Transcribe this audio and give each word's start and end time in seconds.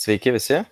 Sveiki 0.00 0.32
visi, 0.32 0.62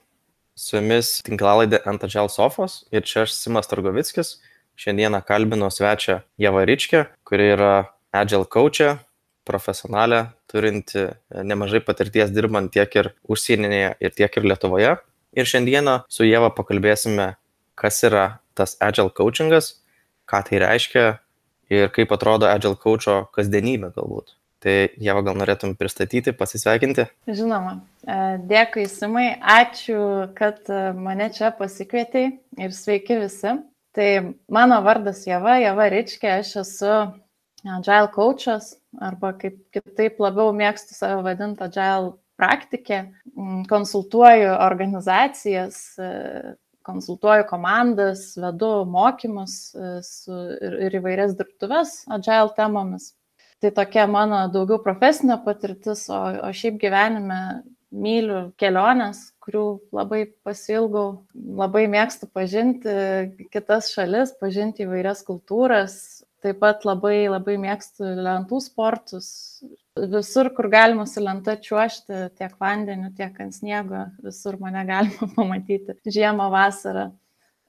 su 0.56 0.78
jumis 0.78 1.18
tinklalaidė 1.26 1.82
ant 1.90 2.04
Agile 2.06 2.30
Sofos 2.32 2.78
ir 2.94 3.02
čia 3.04 3.26
aš 3.26 3.34
Simas 3.36 3.68
Targovickis. 3.68 4.38
Šiandieną 4.80 5.20
kalbinu 5.28 5.68
svečią 5.68 6.22
Jeva 6.40 6.62
Ryčkę, 6.64 7.02
kuri 7.28 7.50
yra 7.52 7.72
Agile 8.14 8.48
coachė, 8.48 8.94
profesionalė, 9.44 10.22
turinti 10.48 11.04
nemažai 11.50 11.82
patirties 11.84 12.32
dirbant 12.32 12.72
tiek 12.72 12.96
ir 12.96 13.10
užsienyje, 13.28 13.92
ir 14.00 14.16
tiek 14.16 14.40
ir 14.40 14.48
Lietuvoje. 14.48 14.96
Ir 15.36 15.52
šiandieną 15.52 15.98
su 16.08 16.24
Jeva 16.24 16.48
pakalbėsime, 16.56 17.34
kas 17.76 18.00
yra 18.08 18.26
tas 18.56 18.78
Agile 18.80 19.12
coachingas, 19.12 19.74
ką 20.24 20.40
tai 20.48 20.64
reiškia 20.64 21.06
ir 21.68 21.92
kaip 21.92 22.16
atrodo 22.16 22.48
Agile 22.48 22.80
coacho 22.80 23.26
kasdienybė 23.36 23.92
galbūt. 23.92 24.37
Tai 24.62 24.74
Jeva, 24.98 25.22
gal 25.22 25.36
norėtum 25.38 25.76
pristatyti, 25.78 26.32
pasisveikinti? 26.34 27.04
Žinoma. 27.30 27.76
E, 28.02 28.16
dėkui, 28.50 28.88
Simai. 28.90 29.28
Ačiū, 29.38 30.00
kad 30.38 30.66
e, 30.66 30.80
mane 30.98 31.28
čia 31.34 31.52
pasikvietei 31.54 32.32
ir 32.58 32.74
sveiki 32.74 33.20
visi. 33.20 33.54
Tai 33.94 34.08
mano 34.50 34.80
vardas 34.82 35.22
Jeva, 35.28 35.60
Jeva 35.62 35.86
Ričkė, 35.94 36.32
aš 36.40 36.56
esu 36.64 36.94
Agile 37.68 38.10
coachas 38.14 38.72
arba 39.02 39.32
kaip 39.38 39.60
kitaip 39.74 40.18
labiau 40.22 40.50
mėgstu 40.54 40.96
save 40.96 41.22
vadinti 41.26 41.62
Agile 41.66 42.16
praktikė. 42.38 43.04
Mm, 43.36 43.62
konsultuoju 43.70 44.56
organizacijas, 44.56 45.78
e, 46.02 46.56
konsultuoju 46.88 47.46
komandas, 47.46 48.32
vedu 48.42 48.72
mokymus 48.90 49.54
ir, 49.78 50.78
ir 50.88 50.98
įvairias 50.98 51.38
dirbtuves 51.38 52.00
Agile 52.18 52.50
temomis 52.58 53.12
tai 53.62 53.72
tokia 53.74 54.06
mano 54.10 54.44
daugiau 54.52 54.78
profesinė 54.82 55.40
patirtis, 55.44 56.06
o, 56.12 56.20
o 56.46 56.52
šiaip 56.54 56.78
gyvenime 56.82 57.40
myliu 57.88 58.50
keliones, 58.60 59.28
kurių 59.44 59.64
labai 59.96 60.24
pasilgau, 60.44 61.24
labai 61.34 61.86
mėgstu 61.90 62.28
pažinti 62.32 62.92
kitas 63.52 63.92
šalis, 63.94 64.34
pažinti 64.40 64.84
įvairias 64.84 65.24
kultūras, 65.26 65.96
taip 66.44 66.60
pat 66.62 66.84
labai 66.86 67.26
labai 67.30 67.56
mėgstu 67.60 68.12
lentų 68.18 68.60
sportus. 68.62 69.30
Visur, 69.98 70.52
kur 70.54 70.68
galima 70.70 71.08
su 71.10 71.22
lenta 71.24 71.56
čiuošti, 71.58 72.28
tiek 72.38 72.54
vandeniu, 72.60 73.10
tiek 73.16 73.40
ant 73.42 73.56
sniego, 73.56 74.04
visur 74.22 74.60
mane 74.62 74.84
galima 74.86 75.30
pamatyti 75.36 75.98
žiemą, 76.06 76.52
vasarą. 76.54 77.08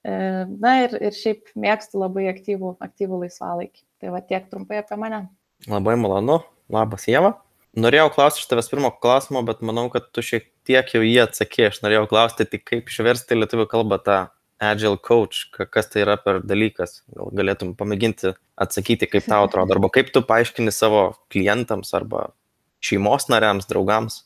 E, 0.06 0.14
na 0.62 0.76
ir, 0.84 0.94
ir 1.02 1.16
šiaip 1.16 1.50
mėgstu 1.60 2.00
labai 2.04 2.30
aktyvų, 2.32 2.76
aktyvų 2.86 3.24
laisvalaikį. 3.26 3.84
Tai 4.00 4.14
va 4.14 4.22
tiek 4.24 4.46
trumpai 4.52 4.84
apie 4.84 5.00
mane. 5.00 5.26
Labai 5.68 5.98
malonu. 6.00 6.40
Labas, 6.72 7.08
Jėva. 7.10 7.34
Norėjau 7.80 8.10
klausti 8.14 8.42
iš 8.42 8.48
tavęs 8.50 8.70
pirmo 8.72 8.90
klausimo, 9.04 9.42
bet 9.46 9.60
manau, 9.66 9.88
kad 9.92 10.08
tu 10.16 10.24
šiek 10.26 10.48
tiek 10.68 10.88
jau 10.94 11.02
jį 11.04 11.18
atsakė. 11.26 11.68
Aš 11.70 11.82
norėjau 11.84 12.06
klausti, 12.12 12.48
tai 12.48 12.60
kaip 12.64 12.88
išversti 12.90 13.38
lietuvių 13.38 13.66
kalbą 13.70 14.00
tą 14.06 14.20
Agile 14.60 15.00
Coach, 15.04 15.50
kas 15.52 15.92
tai 15.92 16.04
yra 16.06 16.16
per 16.22 16.42
dalykas. 16.48 17.02
Gal 17.16 17.34
galėtum 17.36 17.74
pamėginti 17.80 18.34
atsakyti, 18.60 19.10
kaip 19.12 19.28
tau 19.28 19.48
atrodo, 19.48 19.76
arba 19.76 19.92
kaip 19.94 20.14
tu 20.16 20.24
paaiškini 20.26 20.72
savo 20.76 21.04
klientams 21.32 21.92
arba 21.98 22.30
šeimos 22.84 23.28
nariams, 23.32 23.68
draugams. 23.70 24.24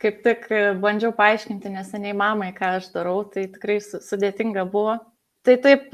Kaip 0.00 0.20
tik 0.24 0.48
bandžiau 0.80 1.12
paaiškinti 1.16 1.72
neseniai 1.72 2.16
mamai, 2.16 2.50
ką 2.56 2.74
aš 2.80 2.90
darau, 2.96 3.22
tai 3.28 3.46
tikrai 3.52 3.78
sudėtinga 3.84 4.66
buvo. 4.72 4.98
Tai 5.46 5.54
taip 5.62 5.92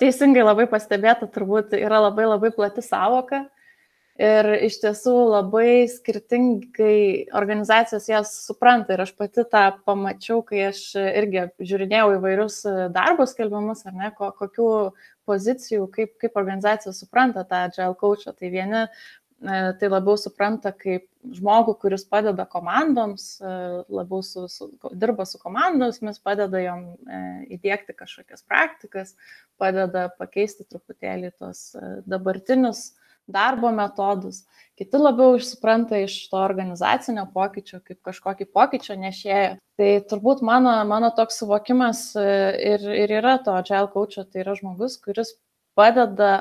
teisingai 0.00 0.44
labai 0.46 0.68
pastebėta, 0.70 1.26
turbūt 1.32 1.74
yra 1.80 1.98
labai 2.06 2.28
labai 2.30 2.52
plati 2.54 2.84
savoka 2.84 3.42
Ir 4.20 4.44
iš 4.66 4.74
tiesų 4.82 5.12
labai 5.30 5.86
skirtingai 5.88 7.30
organizacijos 7.32 8.10
jas 8.10 8.34
supranta. 8.44 8.92
Ir 8.92 9.06
aš 9.06 9.14
pati 9.16 9.46
tą 9.48 9.62
pamačiau, 9.88 10.42
kai 10.44 10.66
aš 10.68 10.82
irgi 11.00 11.46
žiūrinėjau 11.64 12.18
įvairius 12.18 12.58
darbus 12.92 13.32
skelbimus, 13.32 13.86
ar 13.88 13.96
ne, 13.96 14.10
ko, 14.18 14.28
kokių 14.36 14.68
pozicijų, 15.28 15.88
kaip, 15.94 16.12
kaip 16.20 16.36
organizacija 16.36 16.92
supranta 16.92 17.46
tą 17.48 17.64
agile 17.70 17.96
coachą. 17.96 18.36
Tai 18.36 18.52
vieni 18.52 18.82
e, 18.84 18.88
tai 19.80 19.88
labiau 19.88 20.20
supranta 20.20 20.74
kaip 20.76 21.08
žmogų, 21.32 21.78
kuris 21.80 22.04
padeda 22.04 22.44
komandoms, 22.52 23.38
e, 23.40 23.58
labiau 23.88 24.20
su, 24.26 24.44
su, 24.52 24.74
dirba 24.92 25.24
su 25.24 25.40
komandomis, 25.40 26.20
padeda 26.20 26.60
jom 26.60 26.90
e, 26.92 27.26
įdėkti 27.56 27.96
kažkokias 27.96 28.44
praktikas, 28.44 29.16
padeda 29.56 30.10
pakeisti 30.20 30.68
truputėlį 30.68 31.32
tos 31.38 31.70
dabartinius 32.04 32.90
darbo 33.32 33.70
metodus. 33.74 34.42
Kiti 34.78 34.98
labiau 34.98 35.36
supranta 35.40 35.98
iš 36.00 36.14
to 36.30 36.40
organizacinio 36.40 37.26
pokyčio 37.34 37.82
kaip 37.84 38.00
kažkokį 38.08 38.48
pokyčio 38.56 38.96
nešėją. 39.00 39.58
Tai 39.80 39.90
turbūt 40.10 40.42
mano, 40.46 40.72
mano 40.88 41.12
toks 41.16 41.40
suvokimas 41.42 42.04
e, 42.16 42.26
ir, 42.72 42.86
ir 43.04 43.16
yra 43.20 43.36
to 43.44 43.54
agile 43.56 43.90
coacho, 43.92 44.24
tai 44.24 44.44
yra 44.44 44.56
žmogus, 44.58 44.98
kuris 45.02 45.34
padeda 45.78 46.32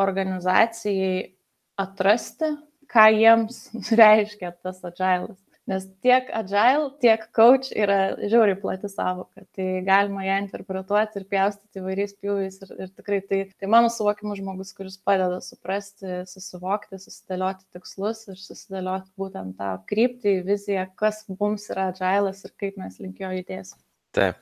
organizacijai 0.00 1.34
atrasti, 1.80 2.54
ką 2.90 3.08
jiems 3.14 3.64
reiškia 4.00 4.54
tas 4.62 4.84
agilas. 4.84 5.43
Nes 5.70 5.86
tiek 6.04 6.26
agile, 6.36 6.90
tiek 7.00 7.22
coach 7.32 7.70
yra 7.72 8.18
žiauriai 8.20 8.58
plati 8.60 8.90
savoka. 8.92 9.46
Tai 9.56 9.68
galima 9.86 10.26
ją 10.26 10.36
interpretuoti 10.42 11.20
ir 11.20 11.24
pjaustyti 11.30 11.80
įvairiais 11.80 12.12
pjūviais. 12.20 12.58
Ir, 12.66 12.74
ir 12.84 12.92
tikrai 12.92 13.20
tai, 13.24 13.40
tai 13.56 13.70
mano 13.72 13.88
suvokimas 13.92 14.42
žmogus, 14.42 14.74
kuris 14.76 14.98
padeda 15.00 15.40
suprasti, 15.44 16.20
susivokti, 16.28 17.00
susidėlioti 17.00 17.64
tikslus 17.72 18.26
ir 18.28 18.40
susidėlioti 18.42 19.14
būtent 19.20 19.56
tą 19.60 19.72
kryptį, 19.88 20.36
viziją, 20.44 20.84
kas 21.00 21.24
mums 21.32 21.70
yra 21.72 21.88
agilas 21.94 22.44
ir 22.44 22.52
kaip 22.60 22.76
mes 22.84 23.00
link 23.00 23.24
jo 23.24 23.32
judėsim. 23.32 23.80
Taip, 24.14 24.36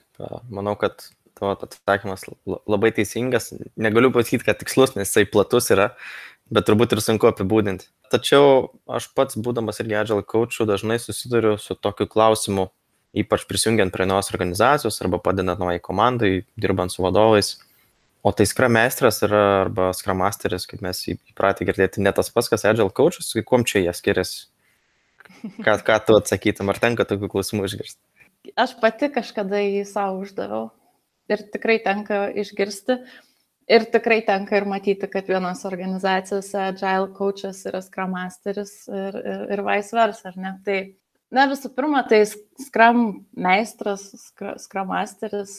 manau, 0.51 0.75
kad 0.81 1.07
tavo 1.39 1.55
atsakymas 1.55 2.27
labai 2.67 2.93
teisingas. 2.95 3.53
Negaliu 3.81 4.13
pasakyti, 4.15 4.47
kad 4.47 4.61
tikslus, 4.61 4.95
nes 4.97 5.09
jisai 5.09 5.25
platus 5.31 5.71
yra, 5.75 5.93
bet 6.53 6.69
turbūt 6.69 6.95
ir 6.95 7.01
sunku 7.05 7.29
apibūdinti. 7.31 7.89
Tačiau 8.13 8.69
aš 8.93 9.09
pats, 9.17 9.39
būdamas 9.41 9.81
irgi 9.81 9.99
agile 10.03 10.25
coachu, 10.29 10.67
dažnai 10.69 10.99
susiduriu 11.01 11.57
su 11.61 11.75
tokiu 11.75 12.07
klausimu, 12.11 12.69
ypač 13.17 13.47
prisijungiant 13.49 13.93
prie 13.93 14.07
naujos 14.09 14.33
organizacijos 14.33 15.01
arba 15.05 15.21
padedant 15.23 15.61
naujai 15.61 15.81
komandai, 15.85 16.33
dirbant 16.61 16.93
su 16.93 17.05
vadovais. 17.05 17.57
O 18.23 18.31
tai 18.31 18.47
Scrum 18.47 18.77
meistras 18.77 19.19
yra 19.27 19.43
arba 19.65 19.91
Scrum 19.97 20.21
masteris, 20.23 20.69
kaip 20.71 20.85
mes 20.85 21.01
įpratę 21.11 21.67
girdėti, 21.67 22.05
ne 22.05 22.13
tas 22.15 22.31
pats, 22.31 22.53
kas 22.53 22.69
agile 22.69 22.93
coachas, 22.95 23.33
tai 23.33 23.43
kuom 23.47 23.67
čia 23.67 23.83
jie 23.83 23.97
skiriasi? 23.99 24.45
Ką, 25.65 25.75
ką 25.83 25.97
tu 26.07 26.15
atsakytum, 26.21 26.71
ar 26.71 26.79
tenka 26.79 27.07
tokių 27.09 27.33
klausimų 27.33 27.67
išgirsti? 27.67 27.99
Aš 28.59 28.77
pati 28.79 29.09
kažkada 29.11 29.59
jį 29.63 29.83
savo 29.89 30.23
uždaviau 30.23 30.71
ir 31.33 31.45
tikrai 31.55 31.79
tenka 31.83 32.27
išgirsti. 32.43 33.01
Ir 33.73 33.87
tikrai 33.89 34.21
tenka 34.27 34.59
ir 34.59 34.67
matyti, 34.69 35.09
kad 35.09 35.29
vienos 35.31 35.63
organizacijose 35.69 36.59
agile 36.67 37.09
coachas 37.17 37.63
yra 37.71 37.81
scrum 37.81 38.13
masteris 38.13 38.75
ir, 38.91 39.17
ir, 39.17 39.45
ir 39.57 39.63
vice 39.65 39.97
versa, 39.97 40.29
ar 40.29 40.37
ne? 40.37 40.53
Tai, 40.67 40.79
na 41.33 41.47
visų 41.49 41.71
pirma, 41.77 42.03
tai 42.09 42.25
scrum 42.27 43.05
meistras, 43.33 44.11
scrum 44.61 44.93
masteris, 44.93 45.55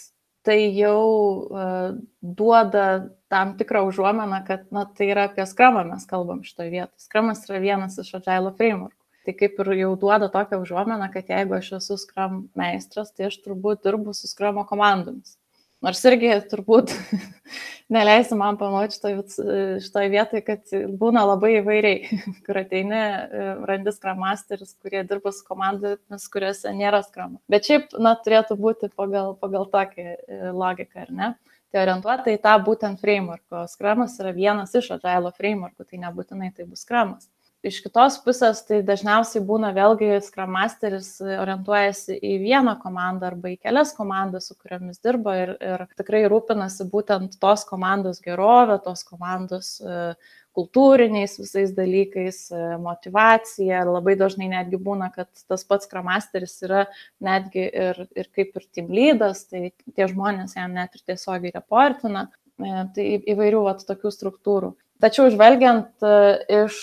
tai 0.46 0.60
jau 0.76 1.00
uh, 1.48 1.96
duoda 2.22 2.88
tam 3.34 3.56
tikrą 3.58 3.86
užuomeną, 3.88 4.44
kad, 4.46 4.68
na, 4.76 4.86
tai 4.86 5.10
yra 5.16 5.30
apie 5.30 5.46
scrumą 5.50 5.86
mes 5.88 6.06
kalbam 6.10 6.44
šitoje 6.46 6.70
vietoje. 6.70 7.06
Scrumas 7.08 7.46
yra 7.48 7.64
vienas 7.64 7.98
iš 8.04 8.12
agile 8.20 8.52
framework. 8.60 8.98
Tai 9.24 9.34
kaip 9.40 9.60
ir 9.64 9.70
jau 9.80 9.94
duoda 9.96 10.28
tokią 10.30 10.60
užuomeną, 10.66 11.08
kad 11.14 11.30
jeigu 11.32 11.56
aš 11.56 11.70
esu 11.80 11.96
Scrum 12.02 12.42
meistras, 12.60 13.14
tai 13.16 13.30
aš 13.30 13.38
turbūt 13.46 13.86
dirbu 13.88 14.12
su 14.14 14.28
Scrum 14.28 14.60
komandomis. 14.68 15.38
Nors 15.84 16.00
irgi 16.08 16.30
turbūt 16.48 16.94
neleisi 17.94 18.38
man 18.40 18.56
pamatyti 18.60 18.96
šitoje 18.96 19.82
šitoj 19.84 20.10
vietoje, 20.14 20.44
kad 20.48 20.76
būna 21.00 21.26
labai 21.28 21.58
įvairiai, 21.58 22.20
kur 22.46 22.60
ateini, 22.62 23.00
e, 23.00 23.48
randi 23.68 23.92
skram 23.96 24.22
masteris, 24.24 24.72
kurie 24.80 25.04
dirba 25.10 25.34
su 25.36 25.44
komandomis, 25.48 26.30
kuriuose 26.32 26.72
nėra 26.78 27.04
skram. 27.04 27.36
Bet 27.52 27.68
šiaip, 27.68 27.92
na, 28.00 28.16
turėtų 28.16 28.58
būti 28.64 28.94
pagal, 28.96 29.36
pagal 29.44 29.68
tokią 29.74 30.08
e, 30.16 30.40
logiką, 30.56 31.08
ar 31.08 31.12
ne? 31.12 31.30
Tai 31.74 31.82
orientuota 31.82 32.32
į 32.32 32.40
tą 32.40 32.54
būtent 32.64 33.02
framework, 33.02 33.44
o 33.52 33.66
skramas 33.68 34.16
yra 34.22 34.32
vienas 34.36 34.76
iš 34.78 34.92
agile 34.96 35.34
frameworkų, 35.36 35.90
tai 35.90 36.04
nebūtinai 36.06 36.54
tai 36.56 36.70
bus 36.70 36.86
skramas 36.86 37.28
iš 37.64 37.80
kitos 37.86 38.18
pusės 38.26 38.62
tai 38.68 38.82
dažniausiai 38.86 39.42
būna 39.48 39.72
vėlgi 39.76 40.20
Scrum 40.26 40.52
Masteris 40.58 41.16
orientuojasi 41.24 42.18
į 42.20 42.36
vieną 42.44 42.76
komandą 42.82 43.30
arba 43.32 43.54
į 43.54 43.58
kelias 43.64 43.94
komandas, 43.96 44.50
su 44.50 44.58
kuriomis 44.60 45.00
dirba 45.04 45.36
ir, 45.40 45.54
ir 45.64 45.86
tikrai 45.98 46.26
rūpinasi 46.32 46.90
būtent 46.92 47.40
tos 47.42 47.64
komandos 47.70 48.20
gerovę, 48.24 48.78
tos 48.84 49.06
komandos 49.08 49.78
e, 49.80 50.14
kultūriniais 50.54 51.38
visais 51.40 51.72
dalykais, 51.78 52.44
e, 52.52 52.62
motivacija. 52.84 53.86
Labai 53.88 54.18
dažnai 54.20 54.52
netgi 54.52 54.80
būna, 54.84 55.10
kad 55.16 55.32
tas 55.48 55.64
pats 55.68 55.88
Scrum 55.88 56.12
Masteris 56.12 56.60
yra 56.68 56.86
netgi 57.24 57.68
ir, 57.72 58.06
ir 58.12 58.32
kaip 58.36 58.60
ir 58.60 58.70
team 58.76 58.92
lydas, 58.94 59.48
tai 59.48 59.72
tie 59.96 60.12
žmonės 60.12 60.58
jam 60.60 60.76
net 60.76 61.00
ir 61.00 61.08
tiesiogiai 61.14 61.56
reportina. 61.56 62.28
E, 62.60 62.88
tai 62.96 63.12
įvairių 63.24 63.68
vat, 63.72 63.88
tokių 63.88 64.12
struktūrų. 64.14 64.76
Tačiau 65.04 65.32
žvelgiant 65.34 66.04
iš 66.48 66.76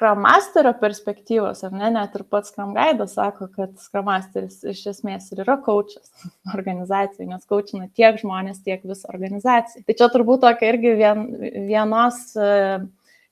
Scrum 0.00 0.22
Masterio 0.24 0.70
perspektyvos, 0.80 1.58
ar 1.66 1.74
ne, 1.76 1.90
net 1.92 2.14
ir 2.16 2.22
pats 2.32 2.48
Scrum 2.48 2.70
Guide 2.72 3.04
sako, 3.04 3.50
kad 3.52 3.74
Scrum 3.76 4.06
Masteris 4.08 4.62
iš 4.64 4.86
esmės 4.94 5.26
ir 5.34 5.42
yra 5.44 5.58
coachas 5.60 6.08
organizacijai, 6.56 7.26
nes 7.28 7.44
coachina 7.44 7.90
tiek 7.92 8.16
žmonės, 8.22 8.62
tiek 8.64 8.80
visą 8.88 9.10
organizaciją. 9.12 9.84
Tai 9.84 9.98
čia 9.98 10.08
turbūt 10.14 10.40
tokia 10.46 10.70
irgi 10.72 10.94
vien, 10.96 11.20
vienos 11.68 12.22
uh, 12.40 12.80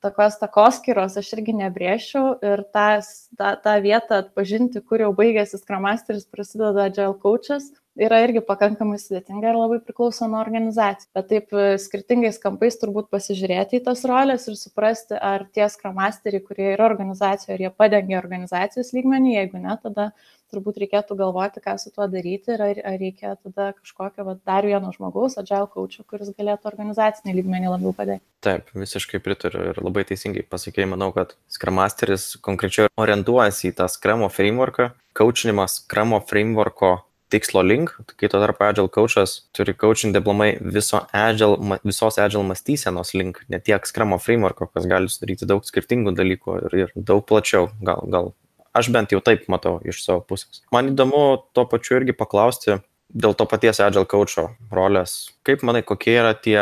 tokios 0.04 0.36
takoskiros 0.42 1.16
aš 1.16 1.32
irgi 1.38 1.56
nebrėšiau 1.56 2.36
ir 2.44 2.66
tą, 2.76 3.00
tą, 3.40 3.54
tą 3.64 3.76
vietą 3.88 4.20
atpažinti, 4.26 4.84
kur 4.84 5.06
jau 5.06 5.14
baigėsi 5.16 5.56
Scrum 5.62 5.88
Masteris, 5.88 6.28
prasideda 6.28 6.90
Agile 6.90 7.16
Coachas, 7.24 7.72
yra 7.98 8.20
irgi 8.24 8.42
pakankamai 8.46 8.98
sudėtinga 9.02 9.50
ir 9.50 9.58
labai 9.58 9.80
priklauso 9.82 10.28
nuo 10.30 10.40
organizacijos. 10.40 11.10
Bet 11.16 11.28
taip 11.32 11.52
e, 11.52 11.66
skirtingais 11.82 12.40
kampais 12.42 12.78
turbūt 12.80 13.10
pasižiūrėti 13.12 13.80
į 13.80 13.84
tas 13.88 14.04
rolės 14.08 14.48
ir 14.50 14.58
suprasti, 14.60 15.18
ar 15.18 15.48
tie 15.54 15.66
Scrum 15.72 15.98
Masteriai, 15.98 16.44
kurie 16.44 16.72
yra 16.76 16.88
organizacijoje, 16.88 17.56
ar 17.56 17.64
jie 17.66 17.72
padengia 17.74 18.20
organizacijos 18.22 18.94
lygmenį, 18.96 19.34
jeigu 19.40 19.62
ne, 19.62 19.76
tada 19.82 20.12
turbūt 20.52 20.78
reikėtų 20.80 21.16
galvoti, 21.18 21.60
ką 21.64 21.74
su 21.80 21.90
tuo 21.92 22.06
daryti 22.08 22.54
ir 22.54 22.62
ar, 22.64 22.78
ar 22.88 22.94
reikia 23.00 23.34
tada 23.36 23.72
kažkokio 23.76 24.24
va, 24.24 24.36
dar 24.48 24.64
vieno 24.64 24.92
žmogaus, 24.94 25.36
agile 25.40 25.68
coacho, 25.74 26.04
kuris 26.08 26.30
galėtų 26.38 26.70
organizacinį 26.70 27.34
lygmenį 27.36 27.72
labiau 27.74 27.92
padėti. 27.96 28.24
Taip, 28.44 28.70
visiškai 28.72 29.20
pritariu 29.20 29.66
ir 29.72 29.82
labai 29.82 30.06
teisingai 30.08 30.46
pasakėjai, 30.48 30.88
manau, 30.94 31.10
kad 31.16 31.34
Scrum 31.52 31.76
Masteris 31.80 32.30
konkrečiai 32.44 32.88
orientuojasi 32.96 33.72
į 33.72 33.76
tą 33.82 33.90
Scrum 33.92 34.24
frameworką, 34.32 34.92
coachinimas 35.18 35.82
Scrum 35.82 36.16
frameworko 36.24 36.94
tikslo 37.32 37.62
link, 37.66 37.92
kai 38.16 38.30
tuo 38.30 38.40
tarpu 38.42 38.66
Agile 38.68 38.90
coachas 38.92 39.38
turi 39.56 39.74
coaching 39.76 40.14
diplomai 40.16 40.54
viso 40.60 41.02
agile, 41.12 41.78
visos 41.84 42.18
Agile 42.18 42.44
mąstysenos 42.48 43.14
link, 43.14 43.42
ne 43.48 43.60
tiek 43.60 43.86
Scrum 43.86 44.16
frameworko, 44.18 44.70
kas 44.72 44.88
gali 44.90 45.10
sudaryti 45.12 45.48
daug 45.48 45.66
skirtingų 45.66 46.16
dalykų 46.18 46.58
ir, 46.64 46.78
ir 46.84 46.92
daug 46.96 47.24
plačiau, 47.28 47.70
gal, 47.84 48.04
gal 48.08 48.32
Aš 48.78 48.90
bent 48.94 49.10
jau 49.10 49.18
taip 49.24 49.46
matau 49.50 49.78
iš 49.82 50.02
savo 50.04 50.20
pusės. 50.28 50.60
Man 50.74 50.92
įdomu 50.92 51.22
tuo 51.56 51.64
pačiu 51.66 51.96
irgi 51.98 52.14
paklausti 52.14 52.76
dėl 53.08 53.34
to 53.34 53.46
paties 53.48 53.80
Agile 53.82 54.06
coacho 54.06 54.50
rolės. 54.70 55.32
Kaip 55.46 55.64
manai, 55.66 55.82
kokie 55.82 56.14
yra 56.20 56.34
tie 56.36 56.60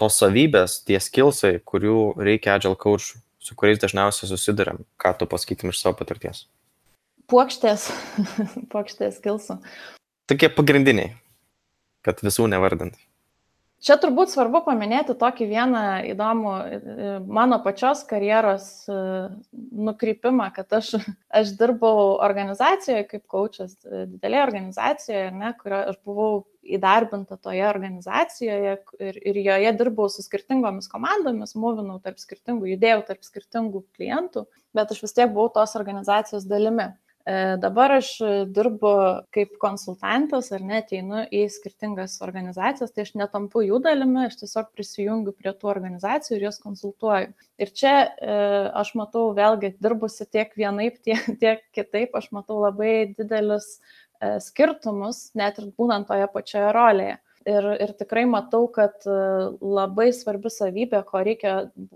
tos 0.00 0.20
savybės, 0.20 0.80
tie 0.86 1.00
skillsai, 1.00 1.58
kurių 1.64 2.12
reikia 2.20 2.54
Agile 2.58 2.76
coach, 2.78 3.16
su 3.40 3.56
kuriais 3.58 3.80
dažniausiai 3.82 4.30
susidurėm? 4.30 4.84
Ką 5.00 5.16
tu 5.18 5.28
pasakytum 5.30 5.72
iš 5.72 5.80
savo 5.82 5.96
patirties? 5.98 6.44
Puokštės, 7.30 7.86
puokštės 8.72 9.20
skillsų. 9.20 9.60
Tokie 10.30 10.50
pagrindiniai, 10.50 11.12
kad 12.06 12.22
visų 12.26 12.48
nevardint. 12.50 12.98
Čia 13.80 13.94
turbūt 13.96 14.28
svarbu 14.28 14.60
paminėti 14.66 15.14
tokį 15.16 15.46
vieną 15.48 15.82
įdomų 16.10 16.50
e, 16.52 17.12
mano 17.24 17.56
pačios 17.64 18.02
karjeros 18.04 18.66
e, 18.92 18.96
nukrypimą, 19.88 20.50
kad 20.52 20.74
aš, 20.76 20.90
aš 21.40 21.54
dirbau 21.56 22.18
organizacijoje 22.20 23.06
kaip 23.08 23.24
kočias, 23.30 23.78
e, 23.86 24.04
didelėje 24.10 24.42
organizacijoje, 24.44 25.30
ne, 25.32 25.54
kurio 25.62 25.80
aš 25.94 26.00
buvau 26.04 26.32
įdarbinta 26.60 27.38
toje 27.40 27.64
organizacijoje 27.70 28.74
ir, 29.00 29.20
ir 29.32 29.40
joje 29.46 29.72
dirbau 29.80 30.10
su 30.12 30.26
skirtingomis 30.26 30.90
komandomis, 30.92 31.56
mūvinau 31.56 32.02
tarp 32.04 32.20
skirtingų, 32.20 32.74
judėjau 32.74 33.00
tarp 33.08 33.24
skirtingų 33.24 33.86
klientų, 33.96 34.44
bet 34.76 34.92
aš 34.92 35.06
vis 35.06 35.16
tiek 35.16 35.32
buvau 35.32 35.48
tos 35.56 35.72
organizacijos 35.80 36.44
dalimi. 36.44 36.90
E, 37.28 37.56
dabar 37.60 37.92
aš 37.98 38.14
dirbu 38.48 38.90
kaip 39.34 39.52
konsultantas 39.60 40.48
ar 40.56 40.62
net 40.64 40.92
einu 40.96 41.26
į 41.28 41.42
skirtingas 41.52 42.16
organizacijas, 42.24 42.94
tai 42.96 43.04
aš 43.04 43.12
netampu 43.20 43.60
jų 43.66 43.80
dalimi, 43.84 44.22
aš 44.24 44.38
tiesiog 44.40 44.70
prisijungiu 44.72 45.34
prie 45.36 45.52
tų 45.52 45.68
organizacijų 45.74 46.38
ir 46.38 46.46
jas 46.48 46.60
konsultuoju. 46.62 47.34
Ir 47.60 47.72
čia 47.76 47.94
e, 48.08 48.36
aš 48.80 48.94
matau 48.96 49.26
vėlgi 49.36 49.74
dirbusi 49.84 50.24
tiek 50.32 50.54
vienaip, 50.56 50.96
tiek, 51.04 51.26
tiek 51.42 51.66
kitaip, 51.76 52.16
aš 52.16 52.30
matau 52.32 52.62
labai 52.64 53.10
didelius 53.18 53.74
e, 53.76 54.38
skirtumus, 54.40 55.26
net 55.36 55.60
ir 55.60 55.68
būnant 55.76 56.08
toje 56.08 56.30
pačioje 56.32 56.70
rolėje. 56.76 57.18
Ir, 57.48 57.66
ir 57.80 57.92
tikrai 57.96 58.26
matau, 58.28 58.66
kad 58.68 59.00
labai 59.08 60.10
svarbi 60.12 60.50
savybė, 60.52 60.98
ko 61.08 61.22
reikia 61.24 61.54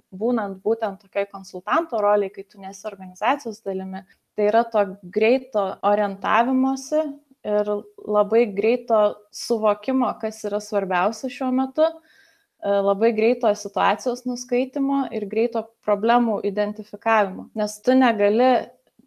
būnant 0.09 0.57
būtent 0.65 1.03
tokiai 1.05 1.29
konsultanto 1.29 2.01
roliai, 2.01 2.33
kai 2.33 2.47
tu 2.49 2.63
nesi 2.63 2.87
organizacijos 2.89 3.61
dalimi, 3.61 4.01
tai 4.35 4.49
yra 4.51 4.65
to 4.71 4.83
greito 5.03 5.65
orientavimosi 5.83 7.03
ir 7.45 7.71
labai 8.09 8.47
greito 8.57 9.01
suvokimo, 9.33 10.09
kas 10.21 10.43
yra 10.49 10.61
svarbiausia 10.65 11.31
šiuo 11.33 11.51
metu, 11.55 11.85
e, 11.85 12.77
labai 12.89 13.13
greito 13.17 13.51
situacijos 13.55 14.25
nuskaitimo 14.29 15.05
ir 15.13 15.29
greito 15.29 15.67
problemų 15.85 16.41
identifikavimo. 16.49 17.51
Nes 17.55 17.77
tu 17.85 17.97
negali 17.99 18.53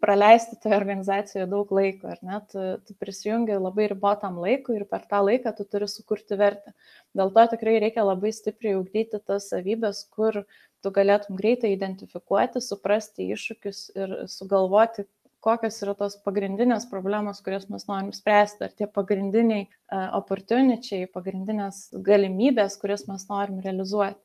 praleisti 0.00 0.56
toje 0.62 0.76
organizacijoje 0.76 1.46
daug 1.50 1.72
laiko, 1.74 2.12
ar 2.12 2.20
ne? 2.22 2.38
Tu, 2.52 2.64
tu 2.86 2.94
prisijungi 3.02 3.58
labai 3.58 3.88
ribotam 3.90 4.38
laikui 4.42 4.78
ir 4.78 4.86
per 4.90 5.04
tą 5.10 5.20
laiką 5.26 5.52
tu 5.56 5.66
turi 5.66 5.88
sukurti 5.90 6.38
vertę. 6.38 6.74
Dėl 7.18 7.32
to 7.34 7.46
tikrai 7.54 7.78
reikia 7.82 8.06
labai 8.06 8.32
stipriai 8.34 8.78
ugdyti 8.78 9.20
tas 9.26 9.48
savybės, 9.52 10.04
kur 10.14 10.44
tu 10.84 10.92
galėtum 10.94 11.38
greitai 11.38 11.72
identifikuoti, 11.74 12.62
suprasti 12.62 13.26
iššūkius 13.34 13.80
ir 13.98 14.14
sugalvoti, 14.30 15.08
kokios 15.48 15.80
yra 15.84 15.96
tos 15.96 16.18
pagrindinės 16.24 16.86
problemos, 16.90 17.40
kurias 17.44 17.66
mes 17.72 17.88
norim 17.88 18.12
spręsti, 18.12 18.68
ar 18.68 18.76
tie 18.76 18.88
pagrindiniai 18.92 19.64
uh, 19.64 20.08
opportuničiai, 20.20 21.08
pagrindinės 21.14 21.88
galimybės, 22.04 22.76
kurias 22.82 23.08
mes 23.08 23.24
norim 23.30 23.62
realizuoti. 23.64 24.20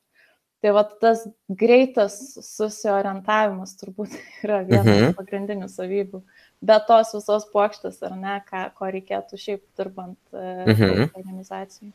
Tai 0.64 0.70
va 0.72 0.84
tas 1.00 1.26
greitas 1.60 2.14
susiorientavimas 2.40 3.74
turbūt 3.80 4.14
yra 4.44 4.62
viena 4.64 4.86
mhm. 4.86 5.10
iš 5.10 5.18
pagrindinių 5.18 5.68
savybių. 5.72 6.22
Be 6.64 6.78
tos 6.88 7.12
visos 7.16 7.44
plokštės, 7.50 8.00
ar 8.06 8.14
ne, 8.16 8.38
ką, 8.48 8.70
ko 8.78 8.88
reikėtų 8.94 9.40
šiaip 9.40 9.64
dirbant 9.76 10.20
uh, 10.32 10.64
mhm. 10.68 11.10
organizacijai. 11.12 11.92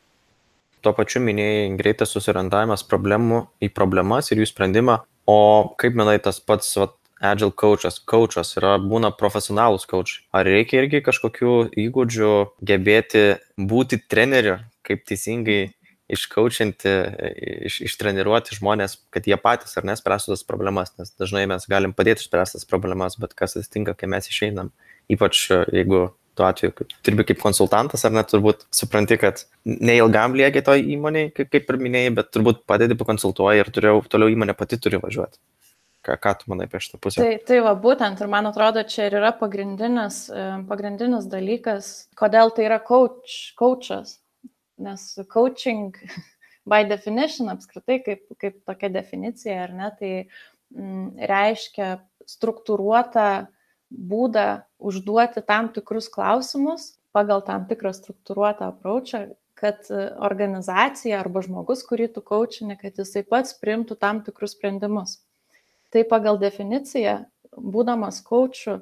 Tuo 0.80 0.94
pačiu 0.96 1.20
minėjai 1.20 1.66
greitas 1.76 2.14
susiorientavimas 2.14 2.86
problemų 2.88 3.42
į 3.60 3.68
problemas 3.76 4.30
ir 4.30 4.40
jų 4.40 4.46
sprendimą. 4.48 5.00
O 5.28 5.40
kaip 5.78 5.98
manai 5.98 6.16
tas 6.22 6.38
pats 6.40 6.70
vat, 6.80 6.94
agile 7.20 7.52
coachas, 7.52 7.98
coachas 8.00 8.54
yra 8.58 8.76
būna 8.80 9.12
profesionalus 9.16 9.86
coach. 9.88 10.22
Ar 10.32 10.48
reikia 10.48 10.80
irgi 10.82 11.02
kažkokių 11.04 11.54
įgūdžių 11.84 12.32
gebėti 12.66 13.24
būti 13.70 14.00
treneriu, 14.08 14.56
kaip 14.86 15.04
teisingai 15.08 15.60
iškaučinti, 16.10 16.92
iš, 17.68 17.80
ištreniruoti 17.86 18.56
žmonės, 18.58 18.96
kad 19.14 19.28
jie 19.30 19.36
patys 19.40 19.76
ar 19.78 19.86
nespręstų 19.86 20.34
tas 20.34 20.46
problemas, 20.46 20.94
nes 20.98 21.12
dažnai 21.20 21.44
mes 21.50 21.68
galim 21.70 21.94
padėti 21.96 22.24
išspręsti 22.24 22.58
tas 22.58 22.66
problemas, 22.68 23.18
bet 23.20 23.36
kas 23.38 23.54
atsitinka, 23.60 23.94
kai 23.98 24.10
mes 24.10 24.26
išeinam, 24.30 24.72
ypač 25.12 25.44
jeigu 25.52 26.08
tuo 26.38 26.46
atveju, 26.48 26.88
dirbi 27.06 27.26
kaip 27.28 27.40
konsultantas, 27.42 28.04
ar 28.06 28.14
net 28.16 28.30
turbūt 28.32 28.64
supranti, 28.74 29.18
kad 29.20 29.44
neilgam 29.66 30.34
lieki 30.38 30.64
to 30.66 30.76
įmonėje, 30.96 31.32
kaip, 31.36 31.72
ir 31.74 31.80
minėjai, 31.84 32.12
bet 32.18 32.30
turbūt 32.34 32.64
padedi, 32.70 32.96
pakonsultuoji 32.98 33.64
ir 33.64 33.72
turiu, 33.74 33.98
toliau 34.10 34.32
įmonė 34.32 34.56
pati 34.58 34.80
turi 34.80 35.02
važiuoti. 35.02 35.38
Ką, 36.00 36.16
ką 36.16 36.32
tu 36.40 36.48
manai 36.48 36.64
apie 36.64 36.80
šitą 36.80 36.98
pusę? 37.02 37.20
Tai, 37.20 37.32
tai 37.44 37.58
va, 37.64 37.74
būtent, 37.76 38.22
ir 38.24 38.28
man 38.32 38.48
atrodo, 38.48 38.80
čia 38.88 39.10
ir 39.10 39.18
yra 39.18 39.34
pagrindinis, 39.36 40.22
e, 40.32 40.44
pagrindinis 40.70 41.28
dalykas, 41.28 41.90
kodėl 42.16 42.54
tai 42.56 42.64
yra 42.70 42.78
coach, 42.80 43.52
coachas. 43.60 44.16
Nes 44.80 45.04
coaching, 45.28 45.92
by 46.70 46.86
definition, 46.88 47.52
apskritai, 47.52 48.00
kaip, 48.06 48.24
kaip 48.40 48.62
tokia 48.64 48.92
definicija, 48.96 49.58
ar 49.66 49.76
ne, 49.76 49.92
tai 50.00 50.12
m, 50.16 50.24
mm, 50.72 51.06
reiškia 51.28 51.92
struktūruotą 52.30 53.28
būdą 53.90 54.48
užduoti 54.80 55.44
tam 55.44 55.68
tikrus 55.74 56.08
klausimus 56.08 56.94
pagal 57.12 57.42
tam 57.44 57.66
tikrą 57.68 57.90
struktūruotą 57.92 58.70
apraučią, 58.70 59.26
kad 59.58 59.88
organizacija 60.24 61.18
arba 61.20 61.42
žmogus, 61.44 61.82
kurį 61.84 62.06
tu 62.14 62.22
kočini, 62.24 62.78
kad 62.80 62.96
jisai 62.96 63.26
pats 63.26 63.52
priimtų 63.60 63.98
tam 64.00 64.22
tikrus 64.24 64.54
sprendimus 64.54 65.18
tai 65.90 66.04
pagal 66.08 66.38
definiciją, 66.40 67.20
būdamas 67.56 68.22
kočiu, 68.26 68.80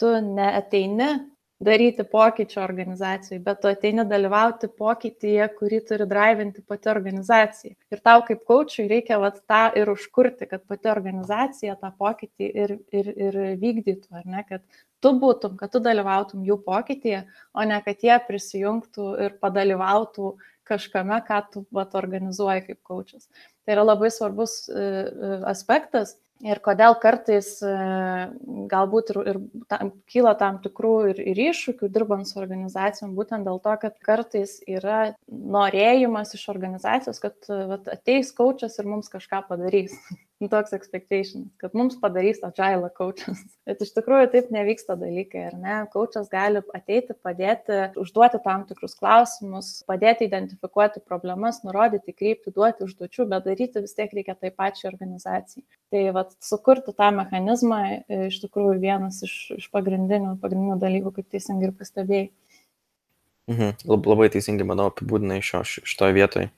tu 0.00 0.12
neateini 0.20 1.14
daryti 1.60 2.04
pokyčio 2.04 2.60
organizacijai, 2.62 3.38
bet 3.40 3.62
tu 3.62 3.68
ateini 3.70 4.04
dalyvauti 4.08 4.68
pokytyje, 4.76 5.46
kurį 5.56 5.78
turi 5.88 6.06
drivinti 6.08 6.64
pati 6.68 6.90
organizacija. 6.92 7.72
Ir 7.92 8.02
tau 8.04 8.24
kaip 8.26 8.42
kočiui 8.48 8.88
reikia 8.90 9.16
vat, 9.22 9.38
tą 9.48 9.62
ir 9.80 9.88
užkurti, 9.88 10.48
kad 10.50 10.66
pati 10.68 10.90
organizacija 10.92 11.78
tą 11.80 11.92
pokytį 11.96 12.50
ir, 12.64 12.74
ir, 12.92 13.08
ir 13.28 13.38
vykdytų, 13.62 14.12
ar 14.20 14.28
ne, 14.28 14.44
kad 14.48 14.84
tu 15.00 15.14
būtum, 15.22 15.56
kad 15.56 15.72
tu 15.72 15.80
dalyvautum 15.80 16.44
jų 16.44 16.58
pokytyje, 16.66 17.24
o 17.56 17.64
ne 17.64 17.80
kad 17.88 18.04
jie 18.04 18.20
prisijungtų 18.28 19.08
ir 19.24 19.40
padalyvautų 19.40 20.34
kažkame, 20.68 21.22
ką 21.24 21.40
tu 21.52 21.64
vat, 21.72 21.96
organizuoji 21.96 22.66
kaip 22.68 22.82
kočias. 22.84 23.30
Tai 23.64 23.78
yra 23.78 23.86
labai 23.86 24.12
svarbus 24.12 24.66
e, 24.68 24.76
e, 24.76 25.36
aspektas 25.48 26.18
ir 26.44 26.60
kodėl 26.64 26.96
kartais 27.00 27.48
e, 27.64 27.72
galbūt 28.72 29.12
ir, 29.14 29.20
ir 29.32 29.40
tam, 29.70 29.92
kyla 30.10 30.34
tam 30.40 30.60
tikrų 30.64 30.94
ir, 31.12 31.22
ir 31.32 31.40
iššūkių 31.48 31.90
dirbant 31.92 32.28
su 32.28 32.40
organizacijom, 32.42 33.14
būtent 33.16 33.48
dėl 33.48 33.60
to, 33.64 33.76
kad 33.82 33.96
kartais 34.04 34.58
yra 34.68 35.16
norėjimas 35.30 36.34
iš 36.36 36.48
organizacijos, 36.52 37.22
kad 37.22 37.36
vat, 37.48 37.88
ateis 37.92 38.32
kočias 38.36 38.78
ir 38.80 38.90
mums 38.90 39.12
kažką 39.12 39.46
padarys. 39.48 39.96
Nu, 40.36 40.50
toks 40.52 40.74
expectation, 40.76 41.46
kad 41.56 41.72
mums 41.72 41.94
padarys 41.96 42.42
agile 42.44 42.90
coachas. 42.98 43.38
Bet 43.68 43.80
iš 43.80 43.94
tikrųjų 43.96 44.26
taip 44.34 44.50
nevyksta 44.52 44.92
dalykai, 45.00 45.46
ar 45.48 45.54
ne? 45.56 45.76
Coachas 45.94 46.28
gali 46.28 46.60
ateiti, 46.76 47.16
padėti, 47.24 47.78
užduoti 48.02 48.42
tam 48.44 48.66
tikrus 48.68 48.98
klausimus, 49.00 49.70
padėti 49.88 50.28
identifikuoti 50.28 51.00
problemas, 51.08 51.62
nurodyti 51.64 52.12
kryptį, 52.12 52.52
duoti 52.52 52.84
užduočių, 52.84 53.26
bet 53.32 53.48
daryti 53.48 53.80
vis 53.86 53.96
tiek 53.96 54.12
reikia 54.12 54.36
tai 54.36 54.52
pačiai 54.52 54.90
organizacijai. 54.92 55.64
Tai 55.94 56.04
vat, 56.26 56.36
sukurti 56.44 56.94
tą 56.96 57.10
mechanizmą 57.16 57.80
e, 57.86 58.26
iš 58.28 58.40
tikrųjų 58.44 58.76
vienas 58.82 59.22
iš, 59.26 59.34
iš 59.56 59.68
pagrindinių, 59.74 60.36
pagrindinių 60.42 60.78
dalykų, 60.82 61.14
kaip 61.18 61.30
teisingai 61.34 61.70
ir 61.70 61.74
pastebėjai. 61.78 62.28
Mhm. 63.52 63.76
Labai 63.86 64.28
teisingai, 64.34 64.66
manau, 64.66 64.88
apibūdinai 64.90 65.38
šio, 65.44 65.62
šitoje 65.64 66.16
vietoje. 66.16 66.50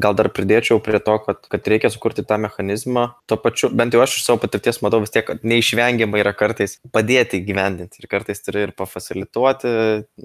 Gal 0.00 0.14
dar 0.16 0.30
pridėčiau 0.32 0.80
prie 0.80 0.96
to, 1.04 1.18
kad, 1.26 1.42
kad 1.52 1.68
reikia 1.68 1.90
sukurti 1.92 2.24
tą 2.24 2.38
mechanizmą, 2.40 3.04
tuo 3.28 3.36
pačiu, 3.40 3.68
bent 3.76 3.92
jau 3.92 4.00
aš 4.04 4.16
iš 4.16 4.24
savo 4.24 4.40
patirties 4.40 4.80
matau 4.84 5.02
vis 5.02 5.12
tiek, 5.12 5.26
kad 5.28 5.44
neišvengiamai 5.44 6.22
yra 6.22 6.32
kartais 6.36 6.78
padėti 6.96 7.42
gyvendinti 7.44 8.00
ir 8.00 8.08
kartais 8.08 8.40
turi 8.40 8.66
ir 8.68 8.74
pafasilituoti 8.78 9.74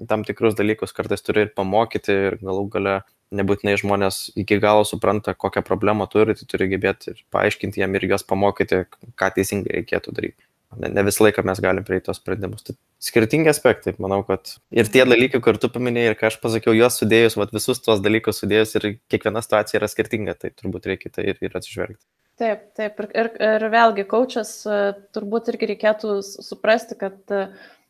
tam 0.08 0.24
tikrus 0.28 0.56
dalykus, 0.56 0.96
kartais 0.96 1.26
turi 1.26 1.48
ir 1.48 1.54
pamokyti 1.58 2.16
ir 2.30 2.40
galų 2.40 2.68
gale 2.78 2.98
nebūtinai 3.36 3.76
žmonės 3.82 4.22
iki 4.40 4.62
galo 4.64 4.86
supranta, 4.88 5.36
kokią 5.36 5.66
problemą 5.68 6.08
turi, 6.12 6.38
tai 6.40 6.48
turi 6.48 6.70
gebėti 6.72 7.12
ir 7.12 7.24
paaiškinti 7.36 7.84
jam 7.84 8.00
ir 8.00 8.08
juos 8.08 8.24
pamokyti, 8.24 8.86
ką 9.20 9.34
teisingai 9.36 9.82
reikėtų 9.82 10.16
daryti 10.16 10.48
ne, 10.76 10.90
ne 10.94 11.04
visą 11.08 11.26
laiką 11.26 11.44
mes 11.48 11.62
galim 11.64 11.86
prieiti 11.88 12.08
tos 12.10 12.20
sprendimus. 12.22 12.66
Tai 12.68 12.76
skirtingi 13.04 13.52
aspektai, 13.52 13.96
manau, 14.04 14.20
kad 14.28 14.56
ir 14.76 14.92
tie 14.94 15.06
dalykai, 15.08 15.42
kur 15.44 15.60
tu 15.62 15.72
paminėjai, 15.74 16.14
ir 16.14 16.20
ką 16.20 16.32
aš 16.32 16.40
pasakiau, 16.44 16.76
juos 16.78 17.00
sudėjus, 17.00 17.38
vat, 17.40 17.56
visus 17.56 17.82
tuos 17.84 18.04
dalykus 18.04 18.44
sudėjus 18.44 18.76
ir 18.80 18.90
kiekviena 19.12 19.44
situacija 19.46 19.82
yra 19.82 19.92
skirtinga, 19.92 20.38
tai 20.40 20.54
turbūt 20.56 20.90
reikia 20.92 21.14
tai 21.14 21.30
ir, 21.34 21.42
ir 21.44 21.58
atsižvelgti. 21.60 22.04
Taip, 22.38 22.68
taip, 22.78 23.00
ir, 23.02 23.08
ir, 23.18 23.32
ir 23.48 23.64
vėlgi, 23.74 24.04
kočias 24.10 24.52
turbūt 25.16 25.48
irgi 25.50 25.72
reikėtų 25.72 26.20
suprasti, 26.22 26.94
kad 27.00 27.18
uh, 27.34 27.48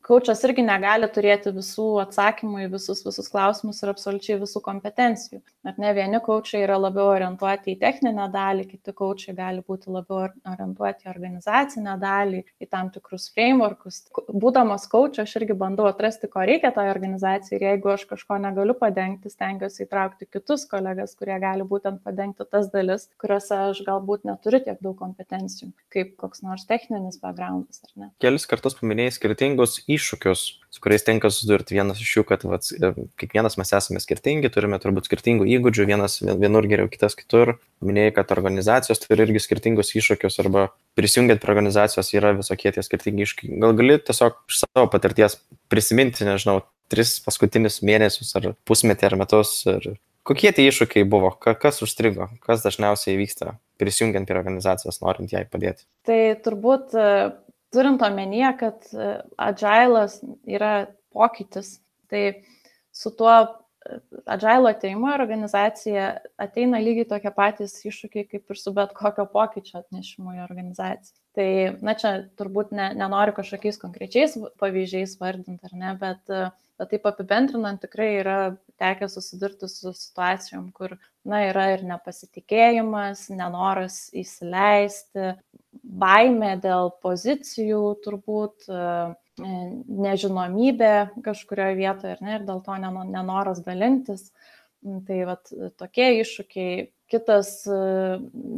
Kaučas 0.07 0.39
irgi 0.47 0.63
negali 0.63 1.07
turėti 1.11 1.51
visų 1.51 1.85
atsakymų 1.99 2.61
į 2.63 2.67
visus, 2.77 3.01
visus 3.03 3.27
klausimus 3.27 3.81
ir 3.83 3.89
absoliučiai 3.91 4.37
visų 4.39 4.61
kompetencijų. 4.63 5.41
Ar 5.67 5.75
ne 5.83 5.89
vieni 5.97 6.21
kaučiai 6.23 6.61
yra 6.63 6.77
labiau 6.79 7.09
orientuoti 7.11 7.73
į 7.73 7.79
techninę 7.81 8.29
dalį, 8.31 8.63
kiti 8.69 8.93
kaučiai 8.95 9.35
gali 9.35 9.59
būti 9.67 9.91
labiau 9.91 10.29
orientuoti 10.47 11.09
į 11.09 11.11
organizacinę 11.11 11.97
dalį, 11.99 12.39
į 12.63 12.67
tam 12.71 12.91
tikrus 12.95 13.25
frameworkus. 13.33 13.97
Būdamas 14.31 14.85
kaučiu, 14.87 15.25
aš 15.25 15.33
irgi 15.41 15.57
bandau 15.59 15.89
atrasti, 15.89 16.31
ko 16.31 16.45
reikia 16.47 16.71
tai 16.71 16.87
organizacijai 16.93 17.59
ir 17.59 17.67
jeigu 17.67 17.91
aš 17.97 18.07
kažko 18.13 18.39
negaliu 18.45 18.77
padengti, 18.79 19.33
stengiuosi 19.33 19.83
įtraukti 19.89 20.29
kitus 20.31 20.63
kolegas, 20.71 21.17
kurie 21.19 21.35
gali 21.43 21.67
būtent 21.67 21.99
padengti 22.07 22.47
tas 22.47 22.71
dalis, 22.71 23.09
kuriuose 23.19 23.59
aš 23.73 23.83
galbūt 23.83 24.23
neturiu 24.31 24.63
tiek 24.63 24.79
daug 24.79 24.95
kompetencijų, 25.03 25.73
kaip 25.91 26.15
koks 26.23 26.47
nors 26.47 26.63
techninis 26.71 27.19
backgroundas. 27.19 27.83
Kelis 28.23 28.47
kartus 28.47 28.79
paminėjai 28.79 29.19
skirtingus 29.19 29.81
į 29.83 29.96
iššūkius, 29.97 30.43
su 30.73 30.83
kuriais 30.83 31.03
tenka 31.05 31.31
susidurti. 31.33 31.75
Vienas 31.77 31.99
iš 32.03 32.13
jų, 32.19 32.23
kad 32.29 32.45
vat, 32.47 32.69
e, 32.71 32.91
kiekvienas 33.19 33.57
mes 33.59 33.73
esame 33.75 34.01
skirtingi, 34.03 34.51
turime 34.53 34.79
turbūt 34.81 35.09
skirtingų 35.09 35.49
įgūdžių, 35.57 35.87
vienas 35.89 36.19
vienur 36.23 36.69
geriau, 36.69 36.89
kitas 36.93 37.17
kitur. 37.19 37.57
Minėjai, 37.85 38.15
kad 38.15 38.33
organizacijos 38.37 39.03
turi 39.03 39.27
irgi 39.27 39.43
skirtingus 39.43 39.93
iššūkius 39.97 40.39
arba 40.45 40.69
prisijungiant 40.97 41.43
prie 41.43 41.53
organizacijos 41.53 42.13
yra 42.15 42.33
visokie 42.37 42.73
tie 42.73 42.85
skirtingi 42.85 43.27
iššūkiai. 43.27 43.59
Gal 43.65 43.77
gali 43.77 43.99
tiesiog 44.07 44.41
iš 44.49 44.63
savo 44.63 44.87
patirties 44.93 45.37
prisiminti, 45.69 46.25
nežinau, 46.25 46.61
tris 46.91 47.17
paskutinius 47.25 47.81
mėnesius 47.85 48.33
ar 48.39 48.53
pusmetį 48.67 49.09
ar 49.09 49.17
metus 49.25 49.59
ir 49.67 49.97
kokie 50.27 50.51
tie 50.55 50.67
iššūkiai 50.67 51.07
buvo, 51.07 51.31
kas 51.39 51.81
užstrigo, 51.85 52.29
kas 52.43 52.63
dažniausiai 52.65 53.17
vyksta 53.19 53.55
prisijungiant 53.79 54.27
prie 54.27 54.39
organizacijos, 54.39 54.99
norint 55.03 55.31
jai 55.31 55.45
padėti? 55.47 55.85
Tai 56.07 56.19
turbūt 56.43 56.95
turint 57.73 58.01
omenyje, 58.01 58.51
kad 58.59 58.89
e, 58.93 59.13
agilas 59.37 60.19
yra 60.47 60.87
pokytis, 61.13 61.77
tai 62.11 62.43
su 62.95 63.11
tuo 63.17 63.33
e, 63.41 63.99
agilo 64.25 64.71
ateimu 64.71 65.09
organizacija 65.13 66.09
ateina 66.47 66.81
lygiai 66.83 67.09
tokie 67.09 67.31
patys 67.35 67.79
iššūkiai 67.87 68.27
kaip 68.31 68.53
ir 68.53 68.61
su 68.61 68.73
bet 68.75 68.93
kokio 68.97 69.27
pokyčio 69.33 69.81
atnešimu 69.81 70.37
į 70.37 70.43
organizaciją. 70.47 71.17
Tai, 71.37 71.49
na 71.85 71.93
čia 71.93 72.13
turbūt 72.39 72.71
ne, 72.73 72.91
nenoriu 72.97 73.35
kažkokiais 73.37 73.77
konkrečiais 73.77 74.39
pavyzdžiais 74.57 75.19
vardinti, 75.21 75.69
ar 75.69 75.75
ne, 75.77 75.91
bet, 75.99 76.23
e, 76.33 76.47
bet 76.79 76.93
taip 76.93 77.05
apibendrinant 77.11 77.83
tikrai 77.83 78.09
yra 78.23 78.39
tekę 78.81 79.09
susidurti 79.09 79.69
su 79.69 79.93
situacijom, 79.93 80.71
kur, 80.73 80.95
na, 81.27 81.43
yra 81.49 81.67
ir 81.75 81.83
nepasitikėjimas, 81.89 83.27
nenoras 83.33 84.07
įsileisti, 84.17 85.35
baimė 85.87 86.57
dėl 86.61 86.91
pozicijų 87.03 87.81
turbūt, 88.03 88.67
e, 88.67 89.15
nežinomybė 89.37 90.93
kažkurioje 91.25 91.77
vietoje 91.77 92.15
ir, 92.15 92.21
ne, 92.25 92.37
ir 92.39 92.45
dėl 92.47 92.61
to 92.65 92.77
nenoras 92.81 93.61
dalintis. 93.65 94.31
Mm, 94.85 95.01
tai 95.07 95.23
vat, 95.29 95.51
tokie 95.79 96.11
iššūkiai. 96.21 96.87
Kitas 97.07 97.61
e, 97.71 97.81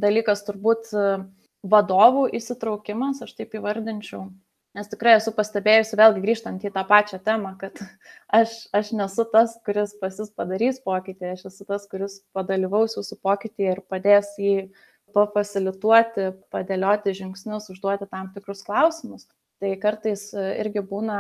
dalykas 0.02 0.42
turbūt 0.48 0.92
e, 0.98 1.08
vadovų 1.70 2.30
įsitraukimas, 2.40 3.22
aš 3.26 3.36
taip 3.38 3.54
įvardinčiau. 3.60 4.30
Nes 4.78 4.90
tikrai 4.90 5.16
esu 5.18 5.34
pastebėjusi, 5.34 5.98
vėlgi 5.98 6.22
grįžtant 6.24 6.64
į 6.66 6.72
tą 6.74 6.84
pačią 6.90 7.20
temą, 7.26 7.56
kad 7.62 7.78
aš, 8.40 8.56
aš 8.74 8.94
nesu 8.98 9.26
tas, 9.32 9.58
kuris 9.66 9.94
pas 10.02 10.18
jūs 10.18 10.32
padarys 10.34 10.82
pokytį, 10.86 11.34
aš 11.36 11.50
esu 11.52 11.68
tas, 11.70 11.86
kuris 11.92 12.22
padalyvaus 12.34 12.98
jūsų 12.98 13.20
pokytį 13.26 13.72
ir 13.74 13.84
padės 13.90 14.36
jį 14.42 14.56
uh, 14.66 14.88
pafasilituoti, 15.16 16.32
padėlioti 16.54 17.16
žingsnius, 17.18 17.70
užduoti 17.74 18.08
tam 18.10 18.32
tikrus 18.36 18.64
klausimus. 18.66 19.28
Tai 19.60 19.74
kartais 19.82 20.30
e, 20.32 20.46
irgi 20.62 20.82
būna 20.88 21.20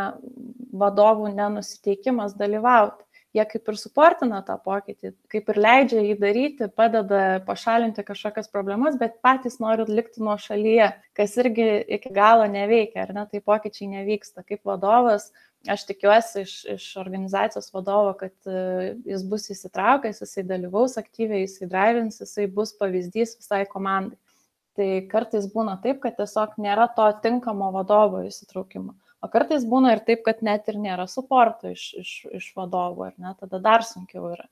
vadovų 0.80 1.34
nenusiteikimas 1.36 2.38
dalyvauti. 2.40 3.04
Jie 3.36 3.44
kaip 3.46 3.68
ir 3.70 3.76
suportina 3.78 4.40
tą 4.42 4.56
pokytį, 4.64 5.12
kaip 5.30 5.52
ir 5.52 5.58
leidžia 5.62 6.02
jį 6.02 6.16
daryti, 6.18 6.70
padeda 6.74 7.20
pašalinti 7.46 8.02
kažkokias 8.08 8.50
problemas, 8.50 8.98
bet 8.98 9.20
patys 9.22 9.60
nori 9.62 9.86
likti 9.86 10.24
nuo 10.26 10.34
šalyje, 10.42 10.88
kas 11.14 11.36
irgi 11.38 11.68
iki 12.00 12.10
galo 12.16 12.48
neveikia, 12.50 13.04
ar 13.04 13.14
ne, 13.14 13.28
tai 13.30 13.44
pokyčiai 13.46 13.92
nevyksta. 13.92 14.42
Kaip 14.48 14.66
vadovas 14.66 15.30
aš 15.68 15.84
tikiuosi 15.90 16.44
iš, 16.46 16.54
iš 16.76 16.86
organizacijos 17.02 17.72
vadovo, 17.74 18.14
kad 18.20 18.34
uh, 18.48 18.94
jis 19.08 19.26
bus 19.28 19.50
įsitraukęs, 19.52 20.22
jisai 20.24 20.46
dalyvaus 20.48 20.98
aktyviai, 21.02 21.44
jisai 21.44 21.68
drivins, 21.72 22.22
jisai 22.24 22.48
bus 22.48 22.74
pavyzdys 22.80 23.36
visai 23.42 23.66
komandai. 23.70 24.20
Tai 24.80 24.88
kartais 25.12 25.50
būna 25.52 25.76
taip, 25.84 26.00
kad 26.04 26.16
tiesiog 26.16 26.56
nėra 26.62 26.88
to 26.96 27.10
tinkamo 27.24 27.74
vadovo 27.76 28.22
įsitraukimo. 28.24 28.96
O 29.20 29.28
kartais 29.28 29.66
būna 29.68 29.98
ir 29.98 30.06
taip, 30.08 30.22
kad 30.24 30.40
net 30.46 30.70
ir 30.72 30.78
nėra 30.80 31.10
suporto 31.12 31.74
iš, 31.74 31.90
iš, 32.00 32.14
iš 32.38 32.54
vadovų, 32.56 33.10
ar 33.10 33.18
ne, 33.20 33.34
tada 33.42 33.60
dar 33.60 33.84
sunkiau 33.84 34.30
yra 34.32 34.48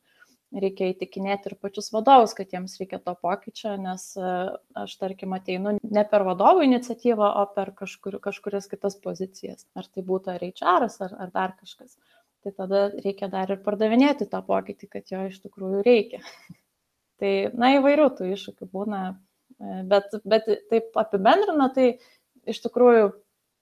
reikia 0.56 0.92
įtikinėti 0.94 1.52
ir 1.52 1.56
pačius 1.60 1.90
vadovus, 1.92 2.34
kad 2.38 2.54
jiems 2.54 2.78
reikia 2.80 3.00
to 3.04 3.14
pokyčio, 3.20 3.74
nes 3.82 4.06
e, 4.16 4.34
aš, 4.80 4.94
tarkim, 5.02 5.36
ateinu 5.36 5.76
ne 5.82 6.04
per 6.08 6.24
vadovų 6.28 6.64
iniciatyvą, 6.68 7.32
o 7.42 7.44
per 7.56 7.74
kažkur, 7.78 8.20
kažkurias 8.24 8.70
kitas 8.72 8.96
pozicijas. 9.04 9.66
Ar 9.78 9.90
tai 9.92 10.06
būtų 10.08 10.36
ar 10.36 10.46
HR, 10.48 10.88
ar, 10.88 11.18
ar 11.26 11.34
dar 11.34 11.56
kažkas. 11.60 11.98
Tai 12.46 12.54
tada 12.56 12.88
reikia 12.96 13.28
dar 13.32 13.52
ir 13.52 13.62
pardavinėti 13.66 14.30
tą 14.32 14.42
pokytį, 14.48 14.92
kad 14.94 15.12
jo 15.12 15.26
iš 15.28 15.42
tikrųjų 15.44 15.84
reikia. 15.88 16.24
tai, 17.20 17.34
na, 17.58 17.76
įvairių 17.82 18.10
tų 18.16 18.32
iššūkių 18.38 18.72
būna, 18.72 19.04
e, 19.60 19.80
bet, 19.92 20.20
bet 20.24 20.52
taip 20.72 20.96
apibendrina, 21.04 21.68
tai 21.76 21.98
iš 22.48 22.64
tikrųjų 22.64 23.12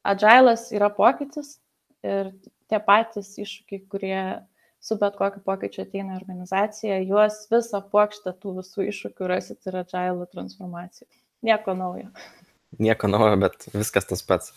agilas 0.06 0.70
yra 0.75 0.92
pokytis 0.94 1.58
ir 2.06 2.36
tie 2.70 2.77
patys 2.82 3.32
iššūkiai, 3.42 3.86
kurie 3.89 4.20
su 4.86 4.98
bet 5.01 5.15
kokiu 5.18 5.42
pokyčiu 5.46 5.82
ateina 5.86 6.13
į 6.13 6.20
organizaciją, 6.20 7.00
juos 7.10 7.39
visą 7.50 7.82
plokštę 7.89 8.36
tų 8.42 8.60
visų 8.60 8.86
iššūkių 8.92 9.30
rasit 9.32 9.70
ir 9.70 9.80
agile 9.82 10.27
transformacijų. 10.30 11.08
Nieko 11.46 11.74
naujo. 11.77 12.12
Nieko 12.82 13.10
naujo, 13.10 13.39
bet 13.42 13.65
viskas 13.74 14.06
tas 14.10 14.22
pats. 14.25 14.54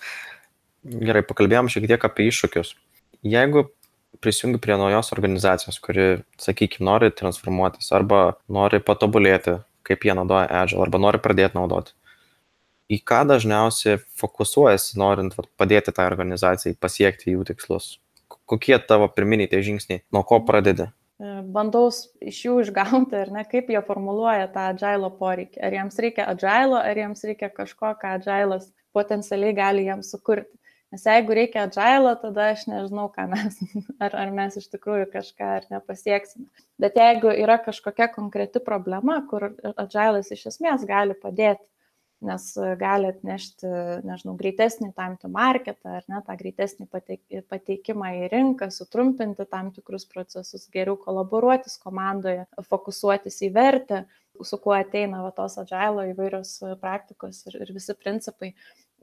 Gerai, 0.85 1.23
pakalbėjom 1.27 1.71
šiek 1.73 1.89
tiek 1.91 2.05
apie 2.05 2.29
iššūkius. 2.29 2.75
Jeigu 3.27 3.69
prisijungi 4.21 4.61
prie 4.63 4.77
naujos 4.79 5.13
organizacijos, 5.17 5.79
kuri, 5.85 6.09
sakykime, 6.41 6.85
nori 6.89 7.11
transformuotis 7.15 7.89
arba 7.97 8.21
nori 8.53 8.83
patobulėti, 8.85 9.59
kaip 9.89 10.05
jie 10.05 10.17
naudoja 10.17 10.49
Agile, 10.61 10.83
arba 10.85 11.01
nori 11.01 11.21
pradėti 11.25 11.57
naudoti, 11.57 11.95
į 12.93 13.01
ką 13.09 13.23
dažniausiai 13.33 14.01
fokusuojasi, 14.21 14.97
norint 15.01 15.37
padėti 15.61 15.95
tai 15.97 16.09
organizacijai 16.11 16.77
pasiekti 16.77 17.35
jų 17.35 17.49
tikslus? 17.49 17.97
Kokie 18.49 18.79
tavo 18.89 19.09
pirminiai 19.13 19.51
tie 19.51 19.61
žingsniai, 19.65 20.05
nuo 20.15 20.25
ko 20.27 20.41
pradedi? 20.49 20.89
E, 21.19 21.31
bandau 21.55 21.89
iš 22.23 22.45
jų 22.47 22.61
išgauti, 22.65 23.17
ar 23.25 23.33
ne, 23.35 23.43
kaip 23.51 23.73
jie 23.73 23.81
formuluoja 23.87 24.47
tą 24.55 24.69
agilo 24.73 25.11
poreikį. 25.19 25.61
Ar 25.67 25.75
jiems 25.75 25.99
reikia 26.05 26.29
agilo, 26.31 26.79
ar 26.79 27.01
jiems 27.03 27.25
reikia 27.27 27.51
kažko, 27.55 27.97
ką 27.99 28.15
agilas 28.21 28.71
potencialiai 28.97 29.57
gali 29.57 29.89
jiems 29.89 30.13
sukurti. 30.15 30.53
Nes 30.95 31.03
jeigu 31.05 31.35
reikia 31.37 31.67
agilo, 31.67 32.15
tada 32.23 32.47
aš 32.55 32.63
nežinau, 32.71 33.09
ką 33.13 33.27
mes, 33.33 33.59
ar, 34.05 34.15
ar 34.23 34.31
mes 34.37 34.57
iš 34.61 34.71
tikrųjų 34.73 35.11
kažką 35.13 35.51
ar 35.59 35.67
nepasieksime. 35.75 36.47
Bet 36.81 36.97
jeigu 36.97 37.35
yra 37.35 37.59
kažkokia 37.67 38.09
konkreti 38.15 38.63
problema, 38.65 39.19
kur 39.29 39.51
agilas 39.75 40.31
iš 40.33 40.47
esmės 40.55 40.87
gali 40.89 41.19
padėti, 41.19 41.67
nes 42.25 42.45
gali 42.81 43.11
atnešti, 43.13 43.69
nežinau, 44.07 44.35
greitesnį 44.39 44.91
time 44.97 45.19
to 45.23 45.31
marketą 45.31 45.99
ar 46.01 46.07
ne, 46.11 46.21
tą 46.27 46.35
greitesnį 46.41 46.89
pateikimą 47.51 48.11
į 48.25 48.31
rinką, 48.33 48.71
sutrumpinti 48.75 49.47
tam 49.51 49.71
tikrus 49.77 50.07
procesus, 50.11 50.67
geriau 50.75 50.99
kolaboruotis 50.99 51.79
komandoje, 51.83 52.49
fokusuotis 52.67 53.39
į 53.47 53.53
vertę, 53.55 54.03
su 54.43 54.59
kuo 54.63 54.75
ateina 54.77 55.23
va, 55.23 55.33
tos 55.35 55.59
agilo 55.63 56.05
įvairios 56.11 56.59
praktikos 56.83 57.45
ir, 57.49 57.61
ir 57.65 57.75
visi 57.75 57.95
principai. 57.99 58.53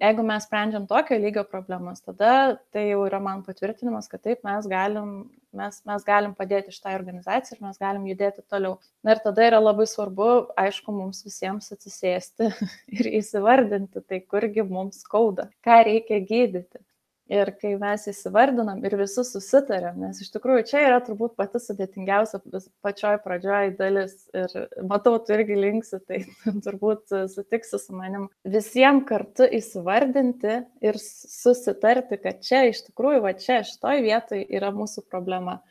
Jeigu 0.02 0.24
mes 0.28 0.44
sprendžiam 0.44 0.84
tokio 0.90 1.16
lygio 1.16 1.46
problemas, 1.48 2.02
tada 2.04 2.58
tai 2.76 2.90
jau 2.90 3.06
yra 3.08 3.22
man 3.24 3.44
patvirtinimas, 3.46 4.10
kad 4.12 4.20
taip 4.28 4.42
mes 4.44 4.66
galim, 4.68 5.12
mes, 5.56 5.78
mes 5.88 6.04
galim 6.08 6.34
padėti 6.36 6.74
šitai 6.76 6.98
organizacijai 6.98 7.56
ir 7.56 7.64
mes 7.64 7.80
galim 7.80 8.10
judėti 8.10 8.44
toliau. 8.52 8.76
Na 9.08 9.16
ir 9.16 9.22
tada 9.24 9.46
yra 9.48 9.62
labai 9.64 9.86
svarbu, 9.88 10.28
aišku, 10.60 10.92
mums 10.92 11.24
visiems 11.24 11.72
atsisėsti 11.72 12.52
ir 12.98 13.12
įsivardinti, 13.22 14.04
tai 14.04 14.20
kurgi 14.20 14.68
mums 14.68 15.00
skauda, 15.06 15.48
ką 15.64 15.80
reikia 15.88 16.20
gydyti. 16.28 16.84
Ir 17.26 17.50
kai 17.58 17.72
mes 17.82 18.04
įsivardinam 18.12 18.84
ir 18.86 18.94
visi 19.00 19.24
susitarėm, 19.26 19.96
nes 20.04 20.20
iš 20.22 20.30
tikrųjų 20.36 20.66
čia 20.70 20.84
yra 20.86 21.00
turbūt 21.02 21.34
pati 21.40 21.58
sudėtingiausia 21.58 22.38
pačioj 22.86 23.18
pradžioj 23.24 23.72
dalis. 23.80 24.14
Ir 24.38 24.54
matau, 24.86 25.16
tu 25.18 25.34
irgi 25.34 25.58
linksi, 25.58 26.00
tai 26.06 26.20
turbūt 26.66 27.16
sutiksi 27.34 27.80
su 27.82 27.98
manim. 27.98 28.28
Visiems 28.46 29.08
kartu 29.10 29.50
įsivardinti 29.58 30.60
ir 30.86 31.02
susitarti, 31.02 32.22
kad 32.22 32.46
čia 32.46 32.68
iš 32.70 32.86
tikrųjų, 32.92 33.24
va 33.26 33.34
čia, 33.42 33.64
šitoj 33.66 34.06
vietoj 34.06 34.46
yra 34.46 34.70
mūsų 34.76 35.08
problema. 35.10 35.64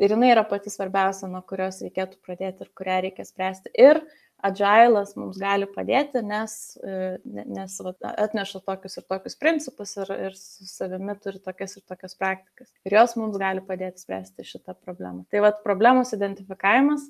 Ir 0.00 0.14
jinai 0.14 0.30
yra 0.32 0.46
pati 0.48 0.70
svarbiausia, 0.72 1.26
nuo 1.28 1.42
kurios 1.44 1.82
reikėtų 1.82 2.22
pradėti 2.24 2.64
ir 2.64 2.70
kurią 2.78 3.02
reikia 3.04 3.26
spręsti. 3.26 3.74
Ir 3.74 3.98
agilas 4.46 5.14
mums 5.18 5.38
gali 5.40 5.66
padėti, 5.70 6.22
nes, 6.26 6.54
e, 6.82 7.18
nes 7.24 7.76
atneša 8.10 8.60
tokius 8.66 8.98
ir 9.00 9.06
tokius 9.10 9.36
principus 9.40 9.96
ir, 10.00 10.12
ir 10.28 10.36
su 10.38 10.68
savimi 10.68 11.16
turi 11.22 11.40
tokias 11.44 11.76
ir 11.78 11.84
tokias 11.88 12.16
praktikas. 12.18 12.70
Ir 12.88 12.96
jos 12.98 13.16
mums 13.20 13.38
gali 13.40 13.62
padėti 13.64 14.04
spręsti 14.04 14.46
šitą 14.46 14.76
problemą. 14.78 15.24
Tai 15.30 15.44
vad 15.46 15.62
problemos 15.64 16.14
identifikavimas, 16.16 17.06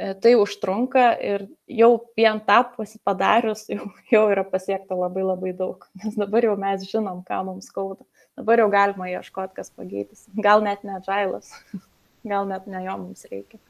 e, 0.00 0.12
tai 0.22 0.34
užtrunka 0.40 1.06
ir 1.32 1.46
jau 1.80 1.92
vien 2.18 2.42
tą 2.48 2.62
padarius 3.04 3.66
jau, 3.70 3.90
jau 4.12 4.26
yra 4.32 4.44
pasiekta 4.48 4.98
labai 4.98 5.26
labai 5.26 5.54
daug. 5.56 5.88
Nes 6.02 6.18
dabar 6.18 6.48
jau 6.48 6.56
mes 6.60 6.86
žinom, 6.88 7.24
ką 7.26 7.44
mums 7.50 7.70
skauda. 7.72 8.06
Dabar 8.40 8.62
jau 8.62 8.70
galima 8.72 9.10
ieškoti, 9.10 9.56
kas 9.58 9.72
pagydys. 9.76 10.28
Gal 10.40 10.64
net 10.64 10.86
ne 10.86 10.96
agilas, 10.96 11.52
gal 12.24 12.48
net 12.48 12.70
ne 12.70 12.86
jo 12.86 13.02
mums 13.04 13.26
reikia. 13.28 13.60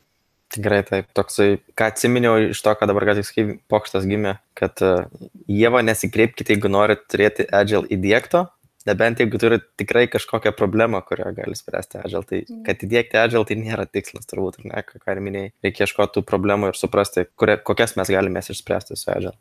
Tikrai 0.51 0.81
taip, 0.83 1.11
toksai, 1.15 1.61
ką 1.79 1.91
atsiminiau 1.93 2.39
iš 2.51 2.61
to, 2.67 2.73
ką 2.75 2.89
dabar 2.91 3.05
ką 3.07 3.19
tik 3.21 3.29
sakai, 3.29 3.45
pokštas 3.71 4.07
gimė, 4.11 4.39
kad 4.59 4.83
uh, 4.83 5.05
Jėva 5.47 5.85
nesikreipkite, 5.87 6.57
jeigu 6.57 6.71
norite 6.73 7.07
turėti 7.13 7.47
Agile 7.55 7.87
įdėkto, 7.95 8.49
nebent 8.89 9.21
jeigu 9.23 9.39
turi 9.39 9.61
tikrai 9.79 10.07
kažkokią 10.11 10.53
problemą, 10.59 11.03
kurią 11.07 11.31
gali 11.37 11.55
spręsti 11.55 12.01
Agile. 12.03 12.25
Tai 12.27 12.41
mm. 12.41 12.65
kad 12.67 12.83
įdėkti 12.87 13.21
Agile 13.21 13.47
tai 13.47 13.59
nėra 13.61 13.87
tikslas, 13.87 14.27
turbūt, 14.31 14.63
ne, 14.67 14.83
ką 14.87 15.15
ir 15.15 15.23
minėjai. 15.27 15.53
Reikia 15.67 15.87
ieškoti 15.87 16.17
tų 16.19 16.25
problemų 16.27 16.73
ir 16.73 16.81
suprasti, 16.81 17.29
kurie, 17.39 17.61
kokias 17.71 17.95
mes 18.01 18.11
galime 18.11 18.43
išspręsti 18.43 18.99
su 18.99 19.11
Agile. 19.13 19.37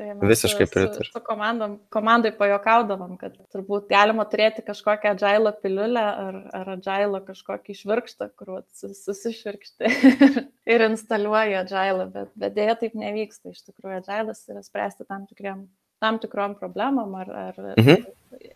Tai 0.00 0.14
Visiškai 0.24 0.66
pritariu. 0.70 1.04
Su, 1.04 1.18
su 1.18 1.20
komandom, 1.24 1.74
komandai 1.92 2.30
pajokaudavom, 2.36 3.12
kad 3.20 3.34
turbūt 3.52 3.90
galima 3.90 4.24
turėti 4.30 4.64
kažkokią 4.64 5.12
agilo 5.12 5.52
piliulę 5.62 6.04
ar, 6.24 6.38
ar 6.56 6.70
agilo 6.78 7.20
kažkokį 7.26 7.76
išvirkštą, 7.76 8.30
kur 8.40 8.54
susišvirkšti 8.78 9.92
ir 10.72 10.86
instaliuoji 10.88 11.58
agilą, 11.60 12.08
bet, 12.14 12.32
bet 12.40 12.56
dėja 12.56 12.78
taip 12.80 12.96
nevyksta. 12.98 13.52
Iš 13.52 13.66
tikrųjų, 13.68 14.00
agilas 14.00 14.40
yra 14.48 14.64
spręsti 14.64 15.04
tam, 15.04 15.28
tikriem, 15.28 15.66
tam 16.00 16.22
tikrom 16.24 16.56
problemam 16.56 17.12
ar, 17.20 17.34
ar 17.50 17.60
mhm. 17.76 18.08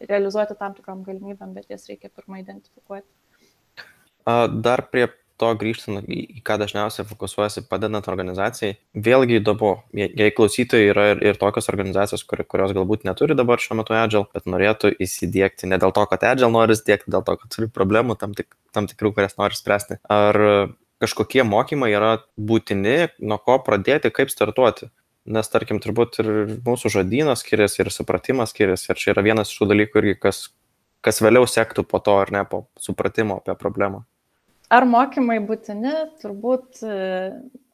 realizuoti 0.09 0.57
tam 0.57 0.75
tikrom 0.79 1.05
galimybėm, 1.05 1.53
bet 1.59 1.69
jas 1.75 1.85
reikia 1.91 2.09
pirmą 2.09 2.41
identifikuoti. 2.47 3.09
Dar 4.65 4.89
prie 4.91 5.11
to 5.41 5.51
grįžtant 5.61 6.09
į, 6.09 6.41
ką 6.47 6.57
dažniausiai 6.63 7.07
fokusuojasi 7.09 7.67
padedant 7.71 8.09
organizacijai, 8.09 8.77
vėlgi 8.93 9.41
įdomu, 9.41 9.73
jei 9.97 10.33
klausytojai 10.37 10.91
yra 10.93 11.07
ir, 11.13 11.23
ir 11.31 11.41
tokios 11.41 11.71
organizacijos, 11.73 12.25
kur, 12.29 12.43
kurios 12.49 12.75
galbūt 12.77 13.05
neturi 13.09 13.37
dabar 13.39 13.63
šiuo 13.63 13.79
metu 13.81 13.97
Agile, 13.97 14.27
bet 14.35 14.49
norėtų 14.49 14.95
įsidėkti 15.07 15.71
ne 15.71 15.81
dėl 15.83 15.95
to, 15.97 16.07
kad 16.11 16.25
Agile 16.33 16.53
nori 16.55 16.77
įsidėkti, 16.77 17.13
dėl 17.13 17.25
to, 17.27 17.37
kad 17.43 17.53
turi 17.53 17.71
problemų 17.73 18.19
tam, 18.21 18.35
tik, 18.37 18.51
tam 18.77 18.89
tikrų, 18.91 19.13
kurias 19.19 19.37
nori 19.41 19.59
spręsti. 19.59 20.01
Ar 20.13 20.41
kažkokie 21.03 21.45
mokymai 21.45 21.93
yra 21.93 22.13
būtini, 22.37 23.13
nuo 23.21 23.41
ko 23.43 23.59
pradėti, 23.65 24.13
kaip 24.15 24.33
startuoti? 24.33 24.91
Nes, 25.27 25.49
tarkim, 25.51 25.81
turbūt 25.83 26.21
ir 26.23 26.29
mūsų 26.63 26.93
žodynas 27.01 27.43
skiriasi, 27.43 27.81
ir 27.83 27.91
supratimas 27.91 28.53
skiriasi, 28.55 28.93
ir 28.93 29.01
čia 29.01 29.11
yra 29.11 29.25
vienas 29.27 29.51
iš 29.51 29.59
tų 29.59 29.73
dalykų 29.73 29.99
irgi, 29.99 30.19
kas, 30.23 30.43
kas 31.03 31.19
vėliau 31.19 31.49
sektų 31.51 31.83
po 31.91 31.99
to 31.99 32.15
ar 32.23 32.31
ne, 32.31 32.45
po 32.47 32.69
supratimo 32.79 33.41
apie 33.43 33.57
problemą. 33.59 34.05
Ar 34.73 34.87
mokymai 34.91 35.39
būtini? 35.47 35.95
Turbūt, 36.23 36.83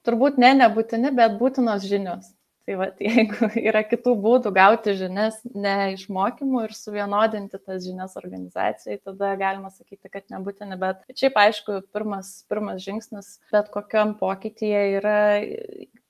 turbūt 0.04 0.38
ne, 0.42 0.52
nebūtini, 0.60 1.12
bet 1.16 1.38
būtinos 1.40 1.86
žinios. 1.88 2.32
Tai 2.62 2.76
va, 2.78 2.86
jeigu 3.02 3.48
yra 3.58 3.82
kitų 3.86 4.12
būdų 4.22 4.52
gauti 4.54 4.94
žinias 4.98 5.40
ne 5.50 5.92
iš 5.96 6.04
mokymų 6.12 6.66
ir 6.68 6.74
suvienodinti 6.76 7.58
tas 7.58 7.82
žinias 7.82 8.14
organizacijai, 8.20 9.00
tada 9.02 9.32
galima 9.40 9.72
sakyti, 9.72 10.10
kad 10.12 10.28
nebūtini, 10.30 10.78
bet 10.78 11.02
šiaip 11.18 11.40
aišku, 11.42 11.80
pirmas, 11.94 12.34
pirmas 12.50 12.84
žingsnis 12.84 13.34
bet 13.54 13.72
kokiam 13.74 14.14
pokytyje 14.20 14.84
yra 15.00 15.18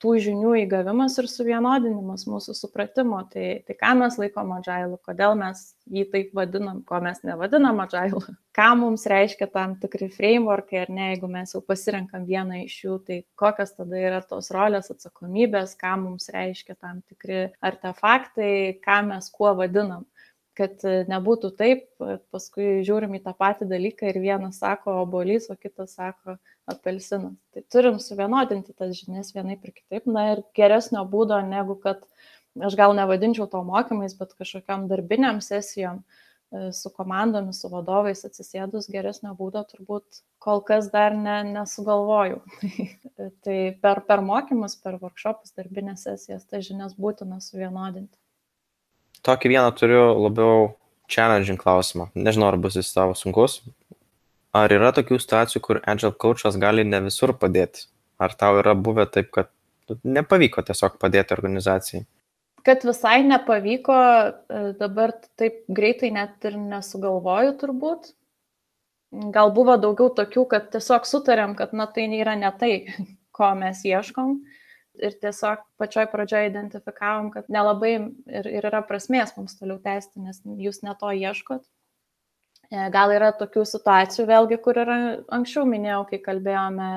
tų 0.03 0.17
žinių 0.19 0.51
įgavimas 0.65 1.15
ir 1.21 1.29
suvienodinimas 1.31 2.25
mūsų 2.27 2.55
supratimo. 2.57 3.21
Tai, 3.31 3.45
tai 3.63 3.75
ką 3.79 3.93
mes 4.01 4.17
laikom 4.19 4.51
agilų, 4.57 4.99
kodėl 5.07 5.37
mes 5.39 5.61
jį 5.87 6.03
taip 6.11 6.33
vadinam, 6.35 6.81
ko 6.87 6.99
mes 7.03 7.21
nevadinam 7.23 7.79
agilų, 7.85 8.21
ką 8.57 8.69
mums 8.81 9.07
reiškia 9.09 9.47
tam 9.53 9.77
tikri 9.79 10.09
frameworkai, 10.13 10.83
ar 10.83 10.93
ne, 10.93 11.09
jeigu 11.13 11.31
mes 11.31 11.55
jau 11.55 11.63
pasirenkam 11.65 12.27
vieną 12.27 12.65
iš 12.65 12.77
jų, 12.83 12.99
tai 13.07 13.19
kokios 13.39 13.75
tada 13.77 14.01
yra 14.09 14.21
tos 14.27 14.51
rolės 14.53 14.91
atsakomybės, 14.93 15.77
ką 15.79 15.95
mums 16.03 16.27
reiškia 16.35 16.75
tam 16.75 16.99
tikri 17.07 17.45
artefaktai, 17.63 18.81
ką 18.83 19.03
mes 19.13 19.31
kuo 19.31 19.55
vadinam 19.59 20.03
kad 20.57 20.83
nebūtų 21.09 21.49
taip, 21.57 21.87
paskui 22.29 22.83
žiūrim 22.85 23.15
į 23.17 23.23
tą 23.25 23.33
patį 23.37 23.65
dalyką 23.71 24.11
ir 24.11 24.19
vienas 24.21 24.59
sako 24.61 24.99
obolys, 25.01 25.49
o 25.49 25.57
kitas 25.57 25.95
sako 25.97 26.37
apelsinas. 26.69 27.35
Tai 27.53 27.63
turim 27.71 27.99
suvienodinti 27.99 28.73
tas 28.77 28.95
žinias 28.97 29.33
vienaip 29.35 29.65
ir 29.65 29.75
kitaip. 29.75 30.07
Na 30.07 30.31
ir 30.33 30.43
geresnio 30.57 31.03
būdo 31.09 31.39
negu 31.47 31.75
kad 31.83 32.03
aš 32.61 32.77
gal 32.79 32.93
nevadinčiau 32.97 33.47
to 33.49 33.63
mokymais, 33.65 34.15
bet 34.17 34.35
kažkokiam 34.37 34.85
darbiniam 34.91 35.41
sesijom 35.41 36.01
e, 36.03 36.69
su 36.75 36.91
komandomis, 36.93 37.61
su 37.61 37.71
vadovais 37.71 38.23
atsisėdus 38.27 38.91
geresnio 38.93 39.33
būdo 39.39 39.63
turbūt 39.71 40.21
kol 40.43 40.61
kas 40.65 40.91
dar 40.93 41.17
ne, 41.17 41.39
nesugalvojau. 41.49 42.43
tai 43.45 43.57
per, 43.81 44.03
per 44.07 44.23
mokymus, 44.25 44.77
per 44.79 44.99
workshopus, 45.01 45.55
darbinės 45.57 46.05
sesijas, 46.07 46.45
tas 46.45 46.67
žinias 46.67 46.95
būtina 46.99 47.41
suvienodinti. 47.41 48.15
Tokį 49.23 49.53
vieną 49.55 49.69
turiu 49.79 50.01
labiau 50.19 50.73
challenging 51.07 51.59
klausimą. 51.59 52.09
Nežinau, 52.15 52.49
ar 52.51 52.57
bus 52.59 52.75
jis 52.79 52.91
tavo 52.91 53.15
sunkus, 53.15 53.61
Ar 54.53 54.69
yra 54.69 54.91
tokių 54.93 55.17
situacijų, 55.17 55.61
kur 55.65 55.79
Agile 55.89 56.13
coachas 56.21 56.59
gali 56.61 56.83
ne 56.85 56.99
visur 57.07 57.33
padėti? 57.41 57.87
Ar 58.21 58.35
tau 58.37 58.59
yra 58.61 58.75
buvę 58.77 59.07
taip, 59.09 59.31
kad 59.33 59.49
nepavyko 60.05 60.61
tiesiog 60.67 60.99
padėti 61.01 61.33
organizacijai? 61.33 62.03
Kad 62.63 62.85
visai 62.87 63.23
nepavyko, 63.25 63.95
e, 63.97 64.61
dabar 64.79 65.15
taip 65.41 65.63
greitai 65.67 66.13
net 66.15 66.45
ir 66.47 66.59
nesugalvoju 66.61 67.57
turbūt. 67.63 68.13
Gal 69.33 69.51
buvo 69.57 69.75
daugiau 69.81 70.13
tokių, 70.21 70.45
kad 70.53 70.69
tiesiog 70.73 71.09
sutarėm, 71.09 71.57
kad 71.57 71.73
na 71.73 71.89
tai 71.89 72.05
yra 72.21 72.37
ne 72.37 72.53
tai, 72.59 72.73
ko 73.37 73.49
mes 73.57 73.81
ieškom. 73.89 74.37
Ir 75.01 75.17
tiesiog 75.17 75.65
pačioj 75.81 76.05
pradžioje 76.13 76.53
identifikavom, 76.53 77.33
kad 77.33 77.49
nelabai 77.49 77.95
ir, 77.97 78.45
ir 78.45 78.69
yra 78.69 78.85
prasmės 78.85 79.33
mums 79.33 79.57
toliau 79.57 79.81
tęsti, 79.81 80.21
nes 80.21 80.43
jūs 80.45 80.83
ne 80.85 80.93
to 80.99 81.09
ieškot. 81.09 81.65
E, 82.73 82.85
gal 82.89 83.11
yra 83.13 83.29
tokių 83.37 83.63
situacijų, 83.69 84.23
vėlgi, 84.31 84.57
kur 84.65 84.79
yra 84.81 84.97
anksčiau 85.35 85.65
minėjau, 85.69 86.03
kai 86.09 86.17
kalbėjome 86.23 86.89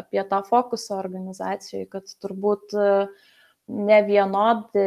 apie 0.00 0.22
tą 0.30 0.38
fokusą 0.46 0.96
organizacijai, 0.96 1.84
kad 1.92 2.08
turbūt 2.24 2.72
e, 2.72 2.86
ne 3.90 3.98
vienodi 4.06 4.86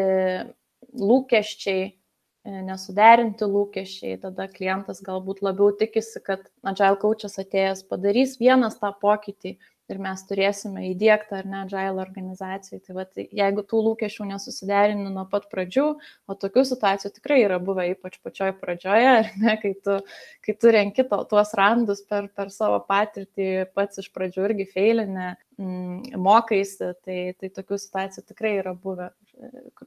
lūkesčiai, 0.97 1.83
e, 1.85 2.55
nesuderinti 2.65 3.45
lūkesčiai, 3.51 4.15
tada 4.23 4.47
klientas 4.49 5.03
galbūt 5.05 5.43
labiau 5.45 5.69
tikisi, 5.77 6.23
kad 6.25 6.49
Agile 6.65 6.97
coachas 7.03 7.37
atėjęs 7.43 7.85
padarys 7.91 8.39
vienas 8.41 8.79
tą 8.81 8.89
pokytį, 9.05 9.59
ir 9.93 9.99
mes 10.01 10.23
turėsime 10.27 10.87
įdėktą 10.89 11.39
ar 11.39 11.47
ne 11.49 11.59
agile 11.61 12.01
organizacijai. 12.03 12.81
Tai 12.83 12.95
vat, 12.97 13.21
jeigu 13.23 13.63
tų 13.69 13.81
lūkesčių 13.87 14.27
nesusiderini 14.31 15.11
nuo 15.13 15.25
pat 15.31 15.47
pradžių, 15.51 15.85
o 16.27 16.37
tokių 16.39 16.65
situacijų 16.69 17.13
tikrai 17.17 17.39
yra 17.45 17.59
buvę 17.63 17.87
ypač 17.93 18.19
pačioj 18.25 18.55
pradžioje, 18.59 19.15
ne, 19.43 19.55
kai 19.61 19.73
tu, 19.85 19.99
kai 20.45 20.57
tu 20.59 20.73
renki 20.75 21.07
to, 21.09 21.21
tuos 21.31 21.53
randus 21.59 22.03
per, 22.09 22.29
per 22.35 22.51
savo 22.53 22.81
patirtį, 22.87 23.49
pats 23.77 24.01
iš 24.03 24.11
pradžių 24.15 24.47
irgi 24.49 24.67
feilinė, 24.73 25.33
mm, 25.61 26.19
mokaisi, 26.21 26.93
tai, 27.05 27.19
tai 27.39 27.51
tokių 27.53 27.79
situacijų 27.85 28.25
tikrai 28.33 28.57
yra 28.61 28.75
buvę. 28.75 29.11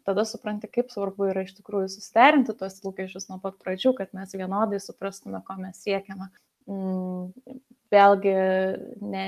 tada 0.05 0.25
supranti, 0.27 0.67
kaip 0.71 0.91
svarbu 0.91 1.31
yra 1.31 1.45
iš 1.47 1.55
tikrųjų 1.61 1.93
susiderinti 1.93 2.55
tuos 2.59 2.81
lūkesčius 2.83 3.29
nuo 3.31 3.39
pat 3.43 3.59
pradžių, 3.63 3.95
kad 3.99 4.13
mes 4.17 4.35
vienodai 4.35 4.81
suprastume, 4.83 5.43
ko 5.47 5.59
mes 5.61 5.79
siekiame. 5.85 6.33
Vėlgi, 7.93 8.35
ne, 9.07 9.25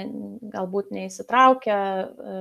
galbūt 0.50 0.90
neįsitraukia 0.94 1.78
e, 1.78 2.38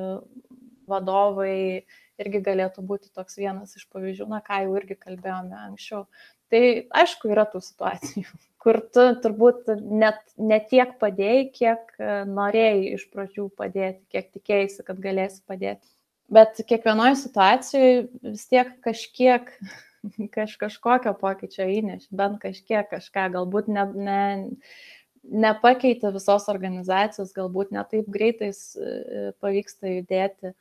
vadovai 0.89 1.84
irgi 2.17 2.41
galėtų 2.41 2.84
būti 2.89 3.12
toks 3.13 3.38
vienas 3.38 3.75
iš 3.77 3.86
pavyzdžių, 3.93 4.27
na 4.32 4.41
ką 4.45 4.63
jau 4.63 4.73
irgi 4.80 4.97
kalbėjome 4.97 5.58
anksčiau. 5.67 6.06
Tai 6.51 6.62
aišku, 7.01 7.30
yra 7.34 7.43
tų 7.51 7.62
situacijų, 7.63 8.25
kur 8.63 8.80
tu 8.95 9.06
turbūt 9.23 9.69
net 9.84 10.21
ne 10.39 10.62
tiek 10.71 10.95
padėjai, 11.01 11.43
kiek 11.53 11.93
e, 11.99 12.13
norėjai 12.32 12.95
iš 12.95 13.06
pradžių 13.13 13.49
padėti, 13.60 14.01
kiek 14.15 14.32
tikėjai, 14.34 14.71
kad 14.88 15.03
galėsi 15.03 15.43
padėti. 15.47 15.86
Bet 16.34 16.60
kiekvienoje 16.67 17.15
situacijoje 17.21 17.99
vis 18.34 18.47
tiek 18.51 18.73
kažkiek 18.84 19.51
kaž, 20.36 20.58
kažkokio 20.60 21.13
pokyčio 21.19 21.67
įneš, 21.71 22.08
bent 22.12 22.41
kažkiek 22.41 22.89
kažką, 22.91 23.30
galbūt 23.36 23.69
ne, 23.71 23.86
ne, 23.95 24.21
nepakeitė 25.23 26.12
visos 26.15 26.47
organizacijos, 26.51 27.34
galbūt 27.36 27.73
netaip 27.75 28.08
greitai 28.12 28.51
e, 28.51 29.32
pavyksta 29.41 29.91
judėti, 29.91 30.53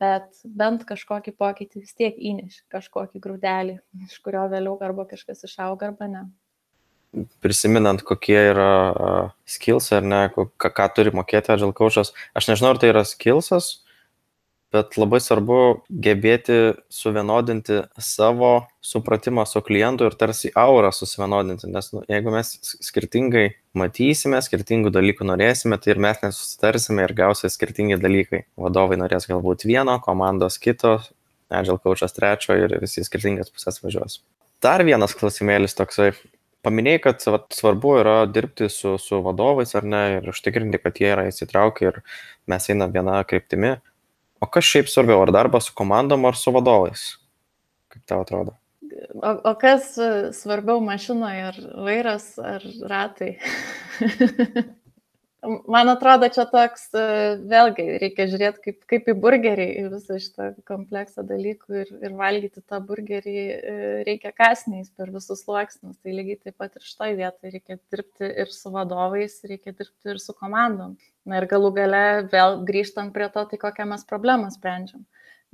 bet 0.00 0.42
bent 0.44 0.84
kažkokį 0.88 1.34
pokytį 1.38 1.84
vis 1.84 1.94
tiek 1.96 2.16
įneš, 2.16 2.62
kažkokį 2.72 3.22
grūdelį, 3.24 3.78
iš 4.08 4.20
kurio 4.24 4.46
vėliau 4.52 4.78
arba 4.84 5.08
kažkas 5.10 5.44
išauga 5.48 5.92
arba 5.92 6.10
ne. 6.10 6.26
Prisiminant, 7.40 8.02
kokie 8.04 8.36
yra 8.50 9.32
skills 9.48 9.86
ar 9.96 10.04
ne, 10.04 10.26
ką, 10.34 10.68
ką 10.76 10.88
turi 10.92 11.12
mokėti 11.16 11.54
Agile 11.54 11.72
coachas, 11.72 12.12
aš 12.36 12.50
nežinau, 12.50 12.74
ar 12.74 12.80
tai 12.82 12.90
yra 12.92 13.04
skillsas, 13.08 13.78
bet 14.74 14.96
labai 15.00 15.20
svarbu 15.22 15.58
gebėti 15.88 16.58
suvienodinti 16.92 17.80
savo 18.02 18.52
supratimą 18.84 19.46
su 19.48 19.62
klientu 19.64 20.08
ir 20.08 20.16
tarsi 20.20 20.50
aurą 20.56 20.90
susivienodinti, 20.92 21.70
nes 21.72 21.92
nu, 21.94 22.02
jeigu 22.08 22.32
mes 22.34 22.52
skirtingai 22.84 23.46
matysime, 23.78 24.40
skirtingų 24.44 24.92
dalykų 24.94 25.28
norėsime, 25.28 25.78
tai 25.80 25.94
ir 25.94 26.02
mes 26.04 26.20
nesusitarsime 26.24 27.06
ir 27.06 27.14
gausia 27.16 27.50
skirtingi 27.52 28.00
dalykai. 28.00 28.44
Vadovai 28.60 29.00
norės 29.00 29.28
galbūt 29.30 29.64
vieno, 29.68 29.98
komandos 30.04 30.60
kito, 30.62 30.98
Agile 31.48 31.78
coachas 31.80 32.12
trečio 32.12 32.56
ir 32.60 32.74
visi 32.82 33.00
skirtingas 33.06 33.48
pusės 33.48 33.80
važiuos. 33.80 34.18
Dar 34.60 34.84
vienas 34.84 35.14
klausimėlis 35.16 35.76
toksai. 35.78 36.10
Paminėjai, 36.66 37.00
kad 37.04 37.24
vat, 37.30 37.46
svarbu 37.54 37.94
yra 38.00 38.16
dirbti 38.28 38.66
su, 38.72 38.96
su 39.00 39.20
vadovais 39.24 39.72
ar 39.78 39.86
ne 39.86 40.02
ir 40.16 40.26
užtikrinti, 40.32 40.80
kad 40.82 40.98
jie 40.98 41.12
yra 41.14 41.28
įsitraukę 41.30 41.86
ir 41.86 42.00
mes 42.50 42.66
einame 42.68 42.98
vieną 42.98 43.20
kryptimį. 43.30 43.76
O 44.40 44.46
kas 44.46 44.68
šiaip 44.68 44.90
svarbiau, 44.90 45.22
ar 45.24 45.32
darbas 45.34 45.68
su 45.68 45.74
komandom, 45.76 46.26
ar 46.28 46.38
su 46.38 46.54
vadovais? 46.54 47.04
Kaip 47.92 48.04
tau 48.06 48.22
atrodo? 48.22 48.54
O, 49.18 49.32
o 49.50 49.54
kas 49.58 49.94
svarbiau 50.38 50.80
mašinoje, 50.84 51.44
ar 51.50 51.60
vairas, 51.86 52.30
ar 52.38 52.64
ratai? 52.90 53.36
Man 55.46 55.86
atrodo, 55.86 56.26
čia 56.34 56.48
toks, 56.50 56.88
vėlgi, 57.50 57.84
reikia 58.02 58.24
žiūrėti 58.26 58.62
kaip, 58.64 58.78
kaip 58.90 59.10
į 59.12 59.14
burgerį, 59.22 59.66
į 59.78 59.84
visą 59.92 60.16
šitą 60.18 60.48
kompleksą 60.66 61.22
dalykų 61.28 61.76
ir, 61.84 61.92
ir 62.08 62.16
valgyti 62.18 62.62
tą 62.66 62.80
burgerį 62.82 63.44
reikia 64.08 64.32
kasniais 64.34 64.90
per 64.98 65.12
visus 65.14 65.44
sluoksnius. 65.44 66.00
Tai 66.02 66.16
lygiai 66.16 66.40
taip 66.42 66.56
pat 66.58 66.74
ir 66.74 66.82
šitoje 66.82 67.14
vietoje 67.20 67.54
reikia 67.54 67.78
dirbti 67.78 68.32
ir 68.42 68.50
su 68.50 68.74
vadovais, 68.74 69.38
reikia 69.46 69.76
dirbti 69.78 70.10
ir 70.16 70.18
su 70.24 70.34
komandom. 70.34 70.98
Na 71.28 71.38
ir 71.38 71.46
galų 71.46 71.70
gale 71.76 72.02
vėl 72.34 72.58
grįžtant 72.66 73.14
prie 73.14 73.30
to, 73.30 73.46
tai 73.46 73.62
kokią 73.62 73.86
mes 73.94 74.02
problemą 74.10 74.50
sprendžiam. 74.50 75.06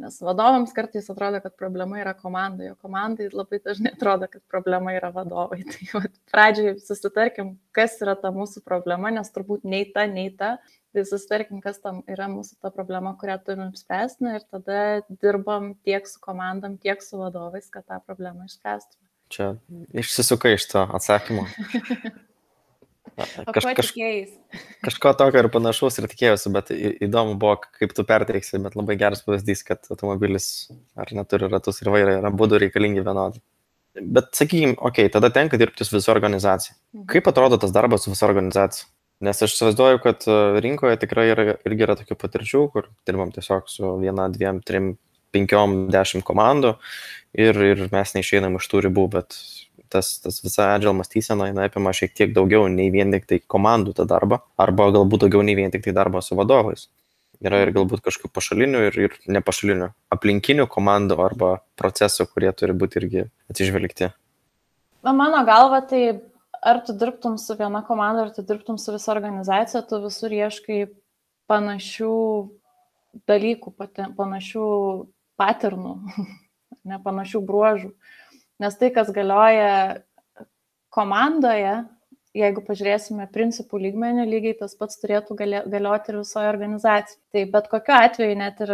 Nes 0.03 0.17
vadovams 0.27 0.73
kartais 0.75 1.07
atrodo, 1.11 1.39
kad 1.43 1.55
problema 1.55 2.01
yra 2.01 2.17
komandai, 2.19 2.73
o 2.73 2.79
komandai 2.83 3.29
labai 3.31 3.61
dažnai 3.63 3.93
atrodo, 3.95 4.27
kad 4.33 4.43
problema 4.51 4.91
yra 4.97 5.13
vadovai. 5.15 5.61
Tai 5.71 5.87
va, 5.93 6.03
pradžiai 6.33 6.73
susitarkim, 6.83 7.53
kas 7.77 7.95
yra 8.03 8.17
ta 8.19 8.33
mūsų 8.35 8.65
problema, 8.67 9.13
nes 9.15 9.31
turbūt 9.35 9.63
nei 9.63 9.87
ta, 9.95 10.09
nei 10.11 10.33
ta. 10.35 10.57
Tai 10.95 11.07
susitarkim, 11.07 11.63
kas 11.63 11.79
tam 11.83 12.03
yra 12.11 12.27
mūsų 12.31 12.59
ta 12.63 12.75
problema, 12.75 13.15
kurią 13.21 13.39
turim 13.47 13.71
spręsti 13.79 14.35
ir 14.35 14.43
tada 14.51 14.83
dirbam 15.23 15.73
tiek 15.87 16.11
su 16.11 16.19
komandom, 16.23 16.75
tiek 16.83 17.03
su 17.03 17.23
vadovais, 17.23 17.71
kad 17.71 17.87
tą 17.87 18.03
problemą 18.03 18.51
išspręstume. 18.51 19.03
Čia 19.31 19.55
išsisuka 19.95 20.55
iš 20.55 20.71
to 20.75 20.87
atsakymo. 20.99 21.47
Kaž, 23.15 23.67
kaž, 23.79 23.91
kažko 24.83 25.13
tokio 25.19 25.43
ir 25.45 25.49
panašaus 25.55 26.01
ir 26.01 26.09
tikėjausi, 26.11 26.51
bet 26.55 26.73
įdomu 26.75 27.37
buvo, 27.39 27.61
kaip 27.79 27.95
tu 27.95 28.05
perteiksi, 28.09 28.59
bet 28.65 28.75
labai 28.79 28.97
geras 28.99 29.23
pavyzdys, 29.27 29.63
kad 29.69 29.87
automobilis 29.93 30.49
ar 30.99 31.13
neturi 31.15 31.51
ratus 31.53 31.79
ir 31.83 31.93
vairą 31.95 32.19
yra 32.19 32.33
būdų 32.35 32.65
reikalingi 32.65 33.05
vienodai. 33.07 33.43
Bet 33.95 34.33
sakykime, 34.35 34.75
okei, 34.75 35.07
okay, 35.07 35.13
tada 35.15 35.31
tenka 35.31 35.59
dirbti 35.61 35.87
su 35.87 35.95
visų 35.95 36.11
organizacija. 36.17 36.75
Mhm. 36.97 37.07
Kaip 37.15 37.31
atrodo 37.31 37.61
tas 37.63 37.75
darbas 37.75 38.07
su 38.07 38.11
visų 38.11 38.27
organizacija? 38.27 38.91
Nes 39.23 39.39
aš 39.47 39.55
įsivaizduoju, 39.55 40.01
kad 40.03 40.27
e, 40.27 40.39
rinkoje 40.65 40.99
tikrai 41.05 41.29
yra, 41.31 41.45
irgi 41.65 41.87
yra 41.87 41.95
tokių 42.01 42.17
patirčių, 42.19 42.63
kur 42.75 42.89
dirbam 43.07 43.31
tiesiog 43.33 43.71
su 43.71 43.93
viena, 44.03 44.27
dviem, 44.33 44.59
trim, 44.67 44.97
penkiom, 45.35 45.85
dešimt 45.95 46.27
komandų 46.27 46.75
ir, 47.39 47.59
ir 47.71 47.85
mes 47.93 48.15
neišeinam 48.17 48.59
iš 48.59 48.69
tų 48.71 48.85
ribų, 48.89 49.07
bet 49.15 49.39
tas, 49.95 50.11
tas 50.25 50.41
visa 50.43 50.73
agile 50.75 50.93
mąstysena 50.99 51.49
jinai 51.51 51.69
apima 51.71 51.95
šiek 51.97 52.13
tiek 52.19 52.35
daugiau 52.37 52.67
nei 52.73 52.91
vien 52.95 53.15
tik 53.15 53.29
tai 53.31 53.41
komandų 53.55 53.95
tą 54.01 54.09
darbą, 54.11 54.43
arba 54.61 54.91
galbūt 54.99 55.27
daugiau 55.27 55.47
nei 55.47 55.57
vien 55.59 55.73
tik 55.75 55.87
tai 55.87 55.95
darbą 55.97 56.23
su 56.25 56.39
vadovais. 56.39 56.89
Yra 57.45 57.61
ir 57.65 57.73
galbūt 57.75 58.03
kažkokių 58.05 58.31
pašalinių 58.33 58.83
ir, 58.89 58.99
ir 59.07 59.17
nepašalinių 59.37 59.91
aplinkinių 60.15 60.69
komandų 60.71 61.19
arba 61.25 61.51
procesų, 61.81 62.29
kurie 62.31 62.53
turi 62.57 62.77
būti 62.79 63.01
irgi 63.03 63.25
atsižvelgti. 63.53 64.13
Mano 65.05 65.43
galva, 65.45 65.83
tai 65.85 66.05
ar 66.65 66.81
tu 66.87 66.95
dirbtum 66.97 67.37
su 67.39 67.57
viena 67.59 67.83
komanda, 67.85 68.25
ar 68.25 68.31
tu 68.33 68.43
dirbtum 68.47 68.79
su 68.81 68.95
visa 68.95 69.13
organizacija, 69.13 69.83
tu 69.85 70.01
visur 70.07 70.33
ieškai 70.33 70.87
panašių 71.51 72.15
dalykų, 73.29 73.75
panašių 74.17 74.69
paternų, 75.41 75.95
ne 76.91 77.01
panašių 77.05 77.43
bruožų. 77.45 77.93
Nes 78.63 78.77
tai, 78.79 78.91
kas 78.95 79.11
galioja 79.15 79.71
komandoje, 80.95 81.75
jeigu 82.39 82.63
pažiūrėsime 82.67 83.27
principų 83.35 83.81
lygmenį, 83.83 84.27
lygiai 84.31 84.57
tas 84.61 84.77
pats 84.79 85.01
turėtų 85.03 85.37
galioti 85.41 86.13
ir 86.13 86.21
visoje 86.21 86.51
organizacijoje. 86.53 87.24
Tai 87.35 87.41
bet 87.51 87.67
kokiu 87.71 87.95
atveju, 87.99 88.37
net 88.39 88.61
ir 88.63 88.73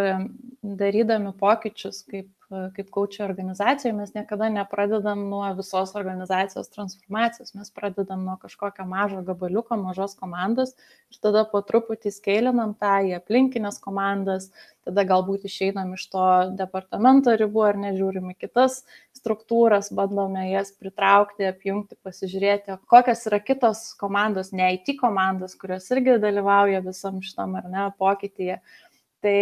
darydami 0.83 1.33
pokyčius 1.41 2.03
kaip 2.11 2.29
kaip 2.51 2.89
kaučio 2.91 3.25
organizacijoje 3.25 3.93
mes 3.95 4.15
niekada 4.15 4.49
nepradedam 4.51 5.23
nuo 5.31 5.47
visos 5.55 5.95
organizacijos 5.95 6.71
transformacijos, 6.75 7.55
mes 7.55 7.71
pradedam 7.71 8.25
nuo 8.25 8.37
kažkokio 8.43 8.85
mažo 8.85 9.23
gabaliuko, 9.23 9.77
mažos 9.79 10.17
komandos 10.19 10.75
ir 11.11 11.21
tada 11.23 11.45
po 11.53 11.61
truputį 11.67 12.11
skailinam 12.11 12.75
tą 12.81 12.97
į 13.07 13.15
aplinkinės 13.21 13.79
komandas, 13.85 14.49
tada 14.87 15.05
galbūt 15.07 15.47
išeinam 15.47 15.95
iš 15.95 16.09
to 16.11 16.27
departamento 16.59 17.37
ribų 17.39 17.65
ar 17.69 17.79
nežiūrim 17.85 18.33
į 18.35 18.37
kitas 18.43 18.81
struktūras, 19.15 19.93
bandome 19.95 20.49
jas 20.51 20.73
pritraukti, 20.75 21.47
apjungti, 21.47 22.01
pasižiūrėti, 22.03 22.81
kokios 22.91 23.23
yra 23.31 23.39
kitos 23.45 23.85
komandos, 24.01 24.51
ne 24.51 24.73
IT 24.75 24.97
komandos, 24.99 25.55
kurios 25.61 25.87
irgi 25.95 26.19
dalyvauja 26.19 26.83
visam 26.83 27.23
šitam 27.23 27.55
ar 27.61 27.71
ne 27.71 27.87
pokytyje 28.01 28.50
Tai 29.21 29.37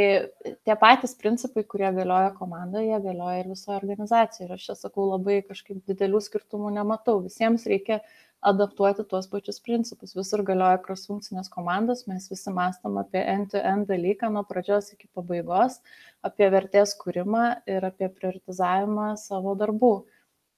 tie 0.67 0.75
patys 0.75 1.13
principai, 1.15 1.63
kurie 1.63 1.87
galioja 1.95 2.33
komandoje, 2.35 2.97
galioja 3.05 3.45
ir 3.45 3.51
visoje 3.53 3.77
organizacijoje. 3.79 4.49
Ir 4.49 4.55
aš 4.57 4.65
čia 4.67 4.75
sakau, 4.75 5.05
labai 5.13 5.37
kažkaip 5.47 5.85
didelių 5.87 6.19
skirtumų 6.25 6.73
nematau. 6.75 7.21
Visiems 7.23 7.67
reikia 7.71 8.01
adaptuoti 8.51 9.05
tuos 9.07 9.29
pačius 9.31 9.61
principus. 9.63 10.17
Visur 10.19 10.43
galioja 10.47 10.81
cross-funkcinės 10.83 11.51
komandos, 11.55 12.05
mes 12.11 12.27
visi 12.31 12.51
mastam 12.55 12.99
apie 12.99 13.23
end-to-end 13.23 13.87
-end 13.87 13.93
dalyką 13.93 14.31
nuo 14.35 14.45
pradžios 14.51 14.93
iki 14.95 15.09
pabaigos, 15.15 15.81
apie 16.23 16.51
vertės 16.51 16.95
kūrimą 16.99 17.45
ir 17.67 17.85
apie 17.85 18.09
prioritizavimą 18.09 19.17
savo 19.17 19.55
darbų. 19.63 19.95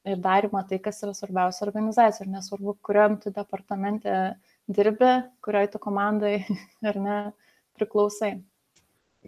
Ir 0.09 0.17
darimą 0.17 0.65
tai, 0.69 0.79
kas 0.81 1.03
yra 1.05 1.13
svarbiausia 1.13 1.67
organizacija. 1.67 2.25
Ir 2.25 2.33
nesvarbu, 2.33 2.79
kuriam 2.81 3.21
tu 3.21 3.31
departamente 3.31 4.35
dirbi, 4.69 5.13
kurioj 5.45 5.73
tu 5.73 5.79
komandai 5.79 6.47
ar 6.89 6.97
ne 6.97 7.19
priklausai 7.81 8.37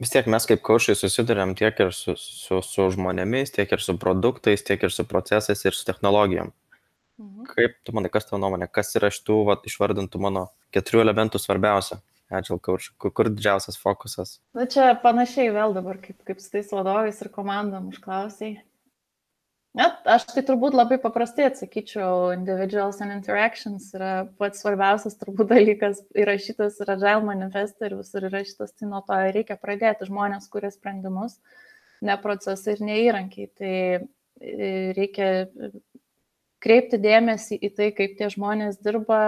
vis 0.00 0.12
tiek 0.12 0.28
mes 0.30 0.46
kaip 0.48 0.62
kaučiai 0.64 0.96
susiduriam 0.96 1.54
tiek 1.58 1.78
ir 1.84 1.92
su, 1.96 2.14
su, 2.16 2.60
su 2.64 2.88
žmonėmis, 2.94 3.52
tiek 3.54 3.72
ir 3.72 3.82
su 3.84 3.96
produktais, 4.00 4.64
tiek 4.64 4.82
ir 4.82 4.94
su 4.94 5.04
procesais 5.08 5.64
ir 5.64 5.76
su 5.76 5.84
technologijom. 5.88 6.52
Mhm. 7.20 7.44
Kaip 7.50 7.76
tu 7.84 7.94
manai, 7.96 8.10
kas 8.12 8.26
tavo 8.28 8.40
nuomonė, 8.42 8.70
kas 8.72 8.94
yra 8.98 9.12
iš 9.12 9.20
tų 9.26 9.42
va, 9.50 9.58
išvardintų 9.68 10.22
mano 10.22 10.48
keturių 10.74 11.04
elementų 11.06 11.42
svarbiausia? 11.42 12.00
Agile 12.32 12.56
coach, 12.64 12.88
kur, 12.96 13.12
kur 13.12 13.28
didžiausias 13.28 13.76
fokusas? 13.76 14.38
Na 14.56 14.64
čia 14.64 14.94
panašiai 15.02 15.50
vėl 15.52 15.74
dabar, 15.76 15.98
kaip, 16.00 16.16
kaip 16.24 16.38
su 16.40 16.48
tais 16.54 16.70
vadovais 16.72 17.18
ir 17.20 17.28
komandom 17.28 17.90
užklausiai. 17.92 18.54
Net 19.78 20.08
aš 20.12 20.26
tai 20.28 20.42
turbūt 20.44 20.74
labai 20.76 20.98
paprastai 21.00 21.46
atsakyčiau, 21.48 22.34
individuals 22.34 22.98
and 23.00 23.14
interactions 23.14 23.86
yra 23.96 24.26
pats 24.36 24.60
svarbiausias 24.60 25.16
turbūt 25.16 25.48
dalykas 25.54 26.02
įrašytas 26.12 26.76
yra 26.84 26.98
Agile 26.98 27.24
manifeste 27.24 27.88
ir 27.88 27.96
visur 28.02 28.26
įrašytas, 28.28 28.74
tai 28.76 28.90
nuo 28.90 29.00
to 29.06 29.16
reikia 29.32 29.56
pradėti. 29.56 30.10
Žmonės 30.10 30.50
kuria 30.52 30.68
sprendimus, 30.74 31.38
ne 32.04 32.18
procesai 32.20 32.76
ir 32.76 32.84
ne 32.84 32.98
įrankiai. 33.06 33.48
Tai 33.56 33.72
e, 33.72 34.68
reikia 34.98 35.30
kreipti 36.62 37.00
dėmesį 37.00 37.56
į 37.56 37.72
tai, 37.78 37.88
kaip 37.96 38.20
tie 38.20 38.28
žmonės 38.34 38.76
dirba, 38.84 39.22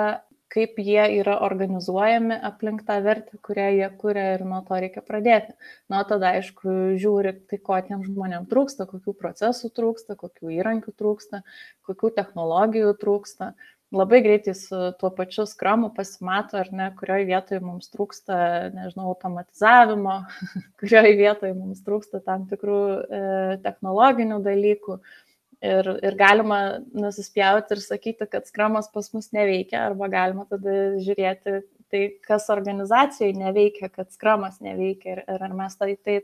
kaip 0.55 0.79
jie 0.79 1.03
yra 1.19 1.37
organizuojami 1.43 2.37
aplink 2.49 2.85
tą 2.87 3.01
vertę, 3.03 3.39
kurią 3.43 3.69
jie 3.75 3.91
kuria 3.99 4.27
ir 4.37 4.45
nuo 4.47 4.61
to 4.69 4.79
reikia 4.85 5.03
pradėti. 5.03 5.55
Nuo 5.93 6.03
tada, 6.09 6.35
aišku, 6.39 6.95
žiūri, 7.01 7.35
tai 7.51 7.59
ko 7.69 7.79
tiem 7.89 8.05
žmonėm 8.07 8.47
trūksta, 8.51 8.87
kokių 8.91 9.17
procesų 9.19 9.73
trūksta, 9.75 10.19
kokių 10.21 10.55
įrankių 10.61 10.95
trūksta, 10.95 11.43
kokių 11.89 12.13
technologijų 12.21 12.95
trūksta. 13.03 13.55
Labai 13.95 14.19
greitai 14.25 14.57
su 14.59 14.79
tuo 14.99 15.11
pačiu 15.15 15.45
skramu 15.47 15.93
pasimato, 15.95 16.57
ar 16.59 16.71
ne, 16.75 16.89
kurioje 16.99 17.29
vietoje 17.29 17.61
mums 17.63 17.93
trūksta, 17.93 18.39
nežinau, 18.75 19.13
automatizavimo, 19.13 20.17
kurioje 20.81 21.13
vietoje 21.21 21.55
mums 21.55 21.85
trūksta 21.87 22.23
tam 22.25 22.49
tikrų 22.51 22.81
e, 22.81 23.21
technologinių 23.63 24.41
dalykų. 24.43 24.99
E, 24.99 25.24
Ir, 25.65 25.87
ir 26.05 26.17
galima 26.19 26.59
nusispjauti 26.93 27.73
ir 27.73 27.81
sakyti, 27.81 28.27
kad 28.29 28.45
skramas 28.51 28.91
pas 28.93 29.07
mus 29.15 29.31
neveikia, 29.33 29.87
arba 29.89 30.11
galima 30.13 30.45
tada 30.51 30.75
žiūrėti, 31.01 31.63
tai 31.89 32.03
kas 32.27 32.51
organizacijai 32.53 33.33
neveikia, 33.39 33.89
kad 33.89 34.11
skramas 34.13 34.59
neveikia 34.65 35.15
ir, 35.15 35.23
ir 35.25 35.47
ar 35.47 35.55
mes 35.57 35.79
tai, 35.81 35.95
tai 36.05 36.19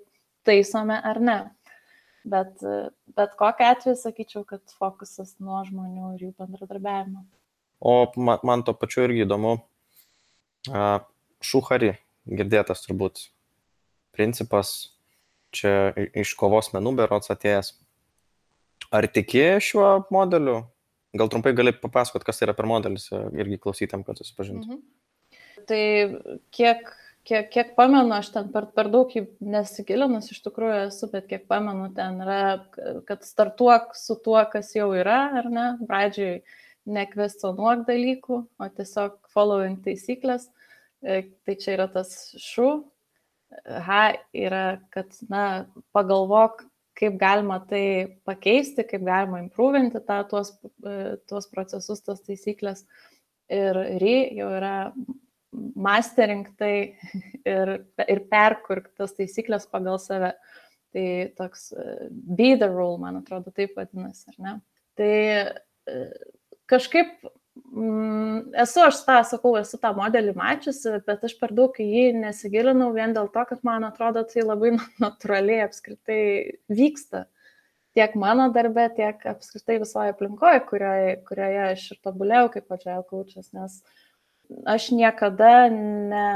taisome 0.44 0.98
ar 1.12 1.22
ne. 1.24 1.38
Bet, 2.28 2.60
bet 3.16 3.32
kokiu 3.40 3.70
atveju 3.70 3.96
sakyčiau, 3.96 4.44
kad 4.44 4.60
fokusas 4.76 5.38
nuo 5.40 5.62
žmonių 5.64 6.14
ir 6.18 6.26
jų 6.26 6.32
bendradarbiavimo. 6.36 7.24
O 7.80 7.94
man, 8.20 8.42
man 8.44 8.64
to 8.66 8.74
pačiu 8.76 9.06
irgi 9.06 9.24
įdomu, 9.24 9.54
šuhari, 11.40 11.94
girdėtas 12.28 12.84
turbūt 12.84 13.30
principas, 14.12 14.90
čia 15.54 15.94
iš 15.96 16.34
kovos 16.36 16.74
menų 16.74 16.92
berots 17.00 17.32
atėjęs 17.32 17.72
Ar 18.90 19.06
tiki 19.06 19.44
šiuo 19.62 19.90
modeliu? 20.14 20.62
Gal 21.16 21.30
trumpai 21.30 21.52
gali 21.58 21.74
papasakot, 21.74 22.24
kas 22.26 22.38
tai 22.38 22.48
yra 22.48 22.54
per 22.58 22.68
modelis 22.70 23.08
irgi 23.10 23.58
klausytėm, 23.62 24.04
kad 24.06 24.18
susipažintų. 24.18 24.76
Mhm. 24.78 24.80
Tai 25.68 25.82
kiek, 26.54 26.86
kiek, 27.26 27.50
kiek 27.52 27.74
pamenu, 27.76 28.14
aš 28.16 28.30
ten 28.34 28.48
per, 28.54 28.68
per 28.74 28.88
daug 28.92 29.12
nesigilinus 29.40 30.30
iš 30.34 30.40
tikrųjų 30.46 30.86
esu, 30.86 31.10
bet 31.12 31.28
kiek 31.30 31.44
pamenu, 31.50 31.90
ten 31.96 32.22
yra, 32.24 32.40
kad 33.08 33.26
startuok 33.26 33.94
su 33.98 34.16
tuo, 34.24 34.38
kas 34.52 34.72
jau 34.76 34.90
yra, 34.96 35.20
ar 35.42 35.50
ne, 35.52 35.66
pradžioj 35.90 36.40
nekvestionuok 36.90 37.84
dalykų, 37.88 38.40
o 38.46 38.70
tiesiog 38.78 39.18
following 39.34 39.78
taisyklės. 39.84 40.48
E, 41.02 41.22
tai 41.46 41.56
čia 41.60 41.76
yra 41.76 41.90
tas 41.92 42.32
šu. 42.40 42.70
H 43.66 44.00
yra, 44.36 44.80
kad, 44.94 45.10
na, 45.30 45.44
pagalvok, 45.94 46.62
kaip 46.98 47.16
galima 47.20 47.60
tai 47.68 48.20
pakeisti, 48.28 48.84
kaip 48.88 49.04
galima 49.06 49.40
improvinti 49.42 50.02
tą, 50.06 50.20
tuos, 50.30 50.52
e, 50.84 51.16
tuos 51.30 51.48
procesus, 51.52 52.02
tas 52.04 52.22
taisyklės. 52.26 52.84
Ir 53.50 53.76
RI 54.00 54.16
jau 54.38 54.50
yra 54.58 54.74
mastering 55.74 56.46
tai 56.60 56.74
ir, 57.54 57.74
ir 58.06 58.24
perkurk 58.30 58.92
tas 58.98 59.14
taisyklės 59.18 59.68
pagal 59.70 60.00
save. 60.02 60.34
Tai 60.90 61.06
toks 61.38 61.70
e, 61.70 62.10
be 62.10 62.56
the 62.58 62.66
rule, 62.70 62.98
man 62.98 63.20
atrodo, 63.20 63.52
taip 63.54 63.76
vadinasi, 63.78 64.32
ar 64.32 64.40
ne? 64.42 64.54
Tai 64.98 65.12
e, 65.14 66.00
kažkaip 66.70 67.20
esu 68.62 68.82
aš 68.84 69.02
tą, 69.06 69.18
sakau, 69.26 69.54
esu 69.60 69.78
tą 69.80 69.92
modelį 69.96 70.34
mačiusi, 70.38 70.96
bet 71.06 71.24
aš 71.26 71.34
per 71.40 71.52
daug 71.56 71.76
į 71.80 71.86
jį 71.86 72.06
nesigilinau 72.20 72.90
vien 72.94 73.14
dėl 73.16 73.30
to, 73.34 73.44
kad 73.48 73.62
man 73.66 73.86
atrodo 73.88 74.24
tai 74.28 74.44
labai 74.46 74.74
natūraliai 75.04 75.66
apskritai 75.66 76.22
vyksta. 76.70 77.26
Tiek 77.98 78.14
mano 78.14 78.46
darbe, 78.54 78.84
tiek 78.94 79.24
apskritai 79.26 79.80
visoje 79.82 80.12
aplinkoje, 80.14 80.60
kurioje, 80.68 81.16
kurioje 81.26 81.64
aš 81.72 81.88
ir 81.90 81.98
tobulėjau 82.06 82.52
kaip 82.54 82.68
pačiai 82.70 83.00
kaučias, 83.08 83.50
nes 83.56 83.80
aš 84.70 84.86
niekada 84.94 85.50
ne, 85.70 86.28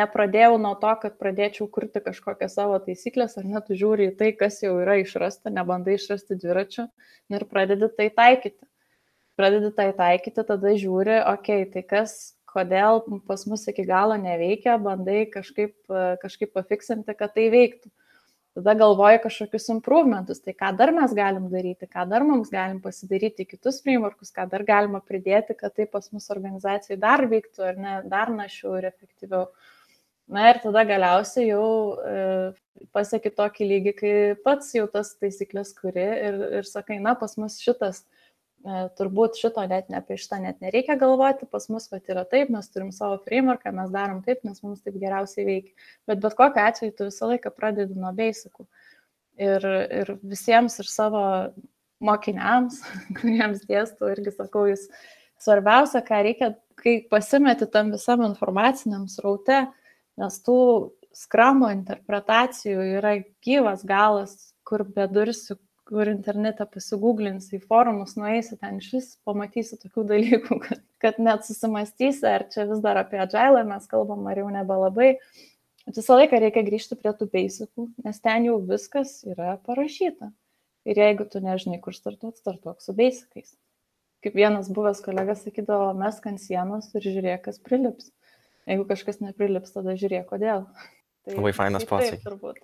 nepradėjau 0.00 0.56
nuo 0.60 0.72
to, 0.80 0.94
kad 1.02 1.20
pradėčiau 1.20 1.68
kurti 1.72 2.00
kažkokią 2.04 2.48
savo 2.52 2.80
taisyklės, 2.84 3.36
ar 3.40 3.44
net 3.52 3.68
žiūri 3.68 4.08
į 4.10 4.16
tai, 4.20 4.32
kas 4.36 4.62
jau 4.64 4.78
yra 4.80 4.96
išrasta, 5.02 5.52
nebandai 5.52 5.98
išrasti 6.00 6.40
dviračių 6.40 6.88
ir 7.36 7.46
pradedi 7.52 7.92
tai 8.00 8.08
taikyti 8.16 8.64
pradedi 9.38 9.70
tai 9.76 9.92
taikyti, 9.96 10.44
tada 10.46 10.74
žiūri, 10.74 11.20
okei, 11.22 11.62
okay, 11.62 11.70
tai 11.76 11.84
kas, 11.86 12.16
kodėl 12.48 13.04
pas 13.28 13.44
mus 13.46 13.66
iki 13.70 13.84
galo 13.86 14.16
neveikia, 14.18 14.78
bandai 14.82 15.22
kažkaip, 15.30 15.76
kažkaip 16.22 16.52
pafiksinti, 16.56 17.14
kad 17.16 17.36
tai 17.36 17.48
veiktų. 17.54 17.92
Tada 18.58 18.72
galvoji 18.74 19.20
kažkokius 19.22 19.68
improvementus, 19.70 20.40
tai 20.42 20.50
ką 20.56 20.72
dar 20.74 20.90
mes 20.90 21.12
galim 21.14 21.44
daryti, 21.52 21.86
ką 21.86 22.02
dar 22.10 22.24
mums 22.26 22.48
galim 22.50 22.80
pasidaryti 22.82 23.46
kitus 23.46 23.78
frameworkus, 23.84 24.32
ką 24.34 24.48
dar 24.50 24.64
galima 24.66 24.98
pridėti, 24.98 25.54
kad 25.54 25.76
tai 25.76 25.86
pas 25.86 26.08
mus 26.10 26.26
organizacijai 26.34 26.98
dar 26.98 27.22
veiktų 27.30 27.68
ar 27.68 27.78
ne, 27.78 27.92
dar 28.10 28.32
našiau 28.34 28.74
ir 28.80 28.88
efektyviau. 28.90 29.44
Na 30.28 30.48
ir 30.50 30.58
tada 30.64 30.82
galiausiai 30.88 31.52
jau 31.52 31.68
e, 32.02 32.24
pasieki 32.92 33.30
tokį 33.38 33.68
lygį, 33.70 33.92
kai 34.00 34.14
pats 34.42 34.74
jau 34.74 34.88
tas 34.90 35.14
taisyklės 35.22 35.70
kuri 35.78 36.08
ir, 36.26 36.42
ir 36.58 36.68
sakai, 36.68 36.98
na, 37.04 37.14
pas 37.20 37.38
mus 37.38 37.60
šitas 37.62 38.02
turbūt 38.98 39.38
šito 39.38 39.62
net 39.70 39.88
ne 39.88 40.00
apie 40.00 40.18
šitą 40.18 40.40
net 40.42 40.60
nereikia 40.64 40.98
galvoti, 40.98 41.46
pas 41.50 41.68
mus 41.70 41.88
vat 41.92 42.08
yra 42.10 42.24
taip, 42.28 42.50
mes 42.50 42.68
turim 42.72 42.90
savo 42.92 43.20
frameworką, 43.24 43.72
mes 43.72 43.90
darom 43.94 44.20
taip, 44.26 44.42
nes 44.44 44.60
mums 44.64 44.82
taip 44.82 44.98
geriausiai 44.98 45.46
veikia. 45.46 45.88
Bet 46.10 46.20
bet 46.24 46.36
kokiu 46.38 46.64
atveju 46.64 46.96
tu 46.98 47.08
visą 47.08 47.30
laiką 47.32 47.52
pradedi 47.54 47.96
nuo 47.98 48.12
basicų. 48.16 48.66
Ir, 49.38 49.62
ir 50.00 50.16
visiems 50.26 50.80
ir 50.82 50.88
savo 50.90 51.22
mokiniams, 52.02 52.82
kuriems 53.20 53.62
dėstu, 53.68 54.10
irgi 54.16 54.34
sakau, 54.34 54.66
jūs 54.70 54.88
svarbiausia, 55.38 56.02
ką 56.02 56.22
reikia, 56.26 56.52
kai 56.78 56.98
pasimeti 57.10 57.68
tam 57.70 57.92
visam 57.94 58.24
informaciniam 58.26 59.06
sraute, 59.10 59.68
nes 60.18 60.42
tų 60.42 60.58
skramo 61.14 61.70
interpretacijų 61.74 62.84
yra 62.98 63.14
gyvas 63.44 63.86
galas, 63.86 64.34
kur 64.66 64.84
bedursiu, 64.84 65.56
kur 65.88 66.08
internete 66.10 66.66
pasigūglinsi, 66.68 67.56
į 67.56 67.66
forumus 67.68 68.14
nueisi, 68.20 68.58
ten 68.60 68.80
iš 68.82 68.88
vis 68.94 69.06
pamatysi 69.26 69.78
tokių 69.80 70.04
dalykų, 70.10 70.58
kad, 70.66 70.82
kad 71.00 71.20
net 71.22 71.46
susimastysi, 71.48 72.26
ar 72.28 72.44
čia 72.52 72.66
vis 72.68 72.82
dar 72.84 73.00
apie 73.00 73.20
agilą 73.24 73.64
mes 73.68 73.88
kalbam, 73.90 74.26
ar 74.28 74.42
jau 74.42 74.50
nebelabai. 74.52 75.14
Visą 75.88 76.18
laiką 76.18 76.42
reikia 76.42 76.64
grįžti 76.66 76.98
prie 77.00 77.14
tų 77.16 77.30
beisikų, 77.32 77.86
nes 78.04 78.20
ten 78.20 78.44
jau 78.50 78.58
viskas 78.60 79.22
yra 79.24 79.56
parašyta. 79.64 80.28
Ir 80.88 81.00
jeigu 81.00 81.24
tu 81.28 81.40
nežinai, 81.44 81.80
kur 81.84 81.96
startuot, 81.96 82.36
startuok 82.40 82.84
su 82.84 82.92
beisikais. 82.96 83.54
Kaip 84.24 84.36
vienas 84.36 84.68
buvęs 84.74 85.00
kolega 85.04 85.36
sakydavo, 85.38 85.92
mes 85.96 86.20
ant 86.28 86.40
sienos 86.42 86.88
ir 86.96 87.04
žiūrėk, 87.04 87.44
kas 87.46 87.60
prilips. 87.62 88.10
Jeigu 88.68 88.84
kažkas 88.88 89.22
neprilips, 89.24 89.72
tada 89.72 89.96
žiūrėk, 89.96 90.28
kodėl. 90.28 90.66
Tai, 91.28 91.36
Labai 91.36 91.52
fainas 91.56 91.84
pasakymas. 91.88 92.60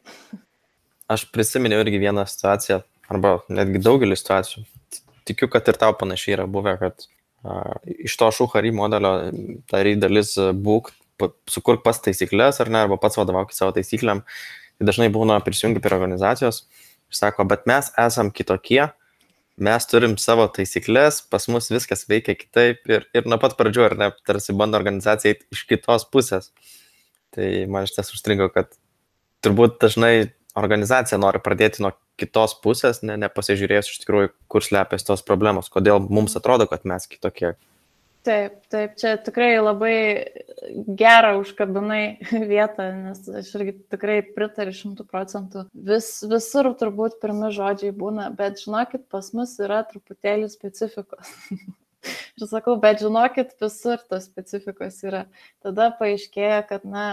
Aš 1.14 1.26
prisiminiau 1.32 1.82
irgi 1.84 2.00
vieną 2.00 2.24
situaciją, 2.28 2.80
arba 3.12 3.38
netgi 3.52 3.82
daugelį 3.84 4.16
situacijų. 4.18 4.64
Tikiu, 5.28 5.48
kad 5.52 5.68
ir 5.70 5.78
tau 5.80 5.94
panašiai 5.96 6.36
yra 6.38 6.48
buvę, 6.50 6.76
kad 6.80 7.06
a, 7.44 7.76
iš 7.86 8.16
to 8.20 8.30
šuhary 8.38 8.72
modelio 8.76 9.14
ta 9.70 9.82
dalis 10.00 10.34
būk, 10.38 10.92
sukurk 11.50 11.84
pas 11.84 12.00
taisyklės 12.02 12.60
ar 12.60 12.72
ne, 12.72 12.84
arba 12.84 12.98
pats 13.00 13.18
vadovauk 13.20 13.54
savo 13.54 13.74
taisyklėm. 13.76 14.24
Tai 14.74 14.88
dažnai 14.88 15.08
būna 15.14 15.38
prisijungi 15.46 15.82
prie 15.82 15.94
organizacijos 15.96 16.64
ir 16.64 17.18
sako, 17.20 17.46
bet 17.48 17.66
mes 17.70 17.90
esam 18.00 18.32
kitokie, 18.34 18.82
mes 19.56 19.86
turim 19.86 20.16
savo 20.18 20.46
taisyklės, 20.50 21.20
pas 21.30 21.46
mus 21.52 21.70
viskas 21.70 22.08
veikia 22.10 22.34
kitaip 22.38 22.90
ir, 22.90 23.06
ir 23.14 23.28
nuo 23.30 23.38
pat 23.42 23.54
pradžių, 23.58 23.84
ar 23.86 23.98
ne, 24.00 24.08
tarsi 24.26 24.56
bando 24.56 24.80
organizacija 24.80 25.34
eiti 25.34 25.46
iš 25.54 25.62
kitos 25.70 26.08
pusės. 26.10 26.50
Tai 27.34 27.46
man 27.70 27.86
iš 27.86 27.94
tiesų 27.96 28.16
užstringo, 28.16 28.48
kad 28.54 28.74
turbūt 29.44 29.78
dažnai 29.82 30.32
organizacija 30.58 31.18
nori 31.20 31.42
pradėti 31.42 31.82
nuo 31.84 31.92
kitos 32.20 32.56
pusės, 32.62 33.02
ne, 33.06 33.16
nepasižiūrėjus 33.24 33.90
iš 33.90 34.02
tikrųjų, 34.04 34.32
kur 34.50 34.64
slepiasi 34.64 35.08
tos 35.10 35.24
problemos, 35.26 35.70
kodėl 35.72 36.02
mums 36.06 36.36
atrodo, 36.38 36.68
kad 36.70 36.86
mes 36.88 37.08
kitokie. 37.10 37.54
Taip, 38.24 38.62
taip, 38.72 38.94
čia 38.96 39.18
tikrai 39.20 39.50
labai 39.60 39.96
gerą 40.96 41.34
užkabinai 41.42 42.16
vietą, 42.52 42.86
nes 43.02 43.20
aš 43.28 43.50
irgi 43.58 43.74
tikrai 43.92 44.22
pritariu 44.24 44.72
šimtų 44.72 45.04
procentų. 45.10 45.66
Vis, 45.90 46.08
visur 46.30 46.70
turbūt 46.80 47.18
pirmi 47.20 47.50
žodžiai 47.52 47.92
būna, 47.92 48.30
bet 48.38 48.62
žinokit, 48.62 49.04
pas 49.12 49.28
mus 49.36 49.52
yra 49.60 49.82
truputėlį 49.90 50.48
specifikos. 50.54 51.34
Ir 52.40 52.48
sakau, 52.48 52.78
bet 52.80 53.04
žinokit, 53.04 53.52
visur 53.60 54.00
tos 54.08 54.24
specifikos 54.30 55.02
yra. 55.04 55.26
Tada 55.64 55.90
paaiškėja, 56.00 56.62
kad, 56.70 56.88
na, 56.88 57.06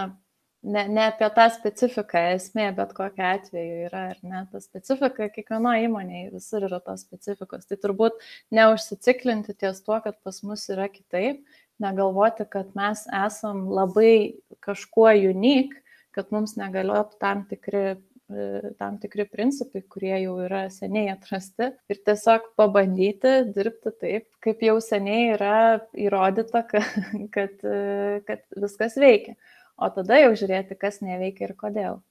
ne, 0.63 0.87
ne 0.87 1.05
apie 1.09 1.29
tą 1.35 1.47
specifiką 1.53 2.21
esmė, 2.35 2.67
bet 2.77 2.93
kokia 2.97 3.33
atveju 3.37 3.87
yra, 3.87 4.03
ar 4.13 4.19
ne, 4.25 4.43
ta 4.51 4.61
specifika 4.63 5.29
kiekvienoje 5.33 5.87
įmonėje 5.87 6.29
visur 6.35 6.67
yra 6.67 6.81
tos 6.83 7.05
specifikos. 7.05 7.65
Tai 7.69 7.79
turbūt 7.81 8.21
neužsiciklinti 8.55 9.57
ties 9.57 9.81
tuo, 9.85 9.97
kad 10.05 10.19
pas 10.25 10.41
mus 10.45 10.67
yra 10.73 10.87
kitaip, 10.91 11.41
negalvoti, 11.81 12.45
kad 12.49 12.71
mes 12.77 13.07
esam 13.25 13.65
labai 13.73 14.37
kažkuo 14.61 15.09
unik, 15.31 15.73
kad 16.15 16.31
mums 16.35 16.57
negaliotų 16.59 17.17
tam 17.21 17.45
tikri 17.49 17.83
e, 17.87 18.71
tam 18.77 18.99
tikri 19.01 19.25
principai, 19.31 19.81
kurie 19.89 20.13
jau 20.25 20.35
yra 20.43 20.65
seniai 20.73 21.09
atrasti 21.13 21.71
ir 21.89 22.01
tiesiog 22.05 22.51
pabandyti 22.59 23.39
dirbti 23.55 23.95
taip, 24.03 24.27
kaip 24.43 24.61
jau 24.67 24.75
seniai 24.83 25.31
yra 25.37 25.55
įrodyta, 25.95 26.65
kad, 26.69 27.01
kad, 27.33 27.57
e, 27.63 28.21
kad 28.27 28.45
viskas 28.61 28.99
veikia. 29.01 29.39
O 29.81 29.89
tada 29.89 30.19
jau 30.21 30.33
žiūrėti, 30.37 30.77
kas 30.77 31.01
neveikia 31.01 31.47
ir 31.47 31.55
kodėl. 31.57 32.01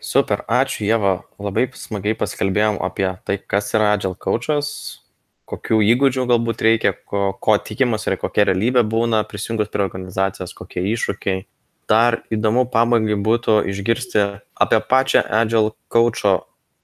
Super, 0.00 0.44
ačiū 0.48 0.86
Jėva, 0.86 1.12
labai 1.42 1.66
smagiai 1.76 2.16
paskalbėjom 2.16 2.78
apie 2.86 3.10
tai, 3.26 3.36
kas 3.36 3.72
yra 3.74 3.92
Agile 3.96 4.16
Coachas, 4.16 4.70
kokių 5.50 5.80
įgūdžių 5.92 6.24
galbūt 6.30 6.62
reikia, 6.64 6.94
ko, 7.10 7.32
ko 7.34 7.58
tikimas 7.58 8.06
ir 8.06 8.16
kokia 8.20 8.46
realybė 8.48 8.84
būna 8.86 9.24
prisijungus 9.28 9.72
prie 9.72 9.84
organizacijos, 9.88 10.54
kokie 10.56 10.86
iššūkiai 10.94 11.44
dar 11.90 12.20
įdomu 12.32 12.66
pabaigai 12.70 13.18
būtų 13.26 13.58
išgirsti 13.72 14.24
apie 14.60 14.80
pačią 14.92 15.24
Agile 15.40 15.74
coacho 15.92 16.34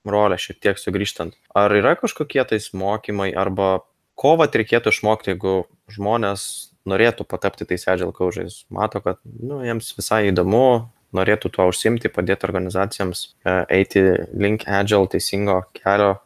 rolę 0.05 0.37
šiek 0.41 0.61
tiek 0.61 0.81
sugrįžtant. 0.81 1.37
Ar 1.57 1.73
yra 1.73 1.95
kažkokie 2.01 2.43
tais 2.49 2.73
mokymai 2.77 3.31
arba 3.37 3.85
ko 4.19 4.35
vat 4.41 4.57
reikėtų 4.57 4.93
išmokti, 4.93 5.35
jeigu 5.35 5.65
žmonės 5.93 6.74
norėtų 6.89 7.27
patapti 7.29 7.67
tais 7.69 7.87
Agile 7.89 8.13
coachais? 8.17 8.65
Mato, 8.73 9.01
kad 9.05 9.21
nu, 9.25 9.63
jiems 9.65 9.93
visai 9.97 10.29
įdomu, 10.31 10.91
norėtų 11.15 11.51
tuo 11.55 11.69
užsimti, 11.71 12.11
padėti 12.13 12.49
organizacijams 12.49 13.25
e, 13.47 13.57
eiti 13.81 14.05
link 14.35 14.67
Agile 14.69 15.09
teisingo 15.13 15.61
kelio, 15.77 16.17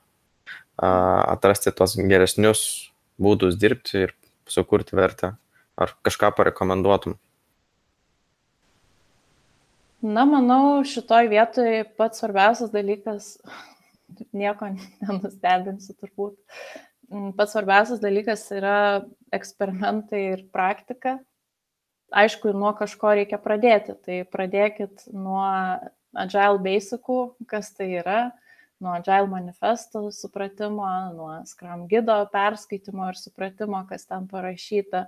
atrasti 0.79 1.73
tos 1.75 1.97
geresnius 1.99 2.61
būdus 3.19 3.59
dirbti 3.59 4.05
ir 4.07 4.15
sukurti 4.47 4.97
vertę. 4.97 5.35
Ar 5.79 5.95
kažką 6.07 6.31
parekomenduotum? 6.35 7.17
Na, 10.03 10.23
manau, 10.27 10.85
šitoj 10.87 11.27
vietoj 11.31 11.83
pats 11.99 12.23
svarbiausias 12.23 12.71
dalykas, 12.71 13.33
nieko 14.41 14.71
nenustebinsiu 14.75 15.97
turbūt, 15.99 16.37
mm, 16.39 16.88
pats 17.37 17.55
svarbiausias 17.55 18.03
dalykas 18.03 18.47
yra 18.55 19.05
eksperimentai 19.35 20.23
ir 20.35 20.45
praktika. 20.53 21.19
Aišku, 22.09 22.55
nuo 22.57 22.73
kažko 22.77 23.13
reikia 23.19 23.41
pradėti. 23.41 23.97
Tai 24.05 24.19
pradėkit 24.33 25.09
nuo 25.13 25.45
Agile 26.17 26.61
Basicų, 26.65 27.19
kas 27.49 27.73
tai 27.77 27.91
yra, 28.01 28.21
nuo 28.81 28.95
Agile 28.97 29.29
manifesto 29.29 30.07
supratimo, 30.15 30.89
nuo 31.17 31.33
Scrum 31.49 31.85
gido 31.91 32.17
perskaitimo 32.33 33.11
ir 33.13 33.21
supratimo, 33.21 33.83
kas 33.91 34.09
ten 34.09 34.25
parašyta, 34.31 35.07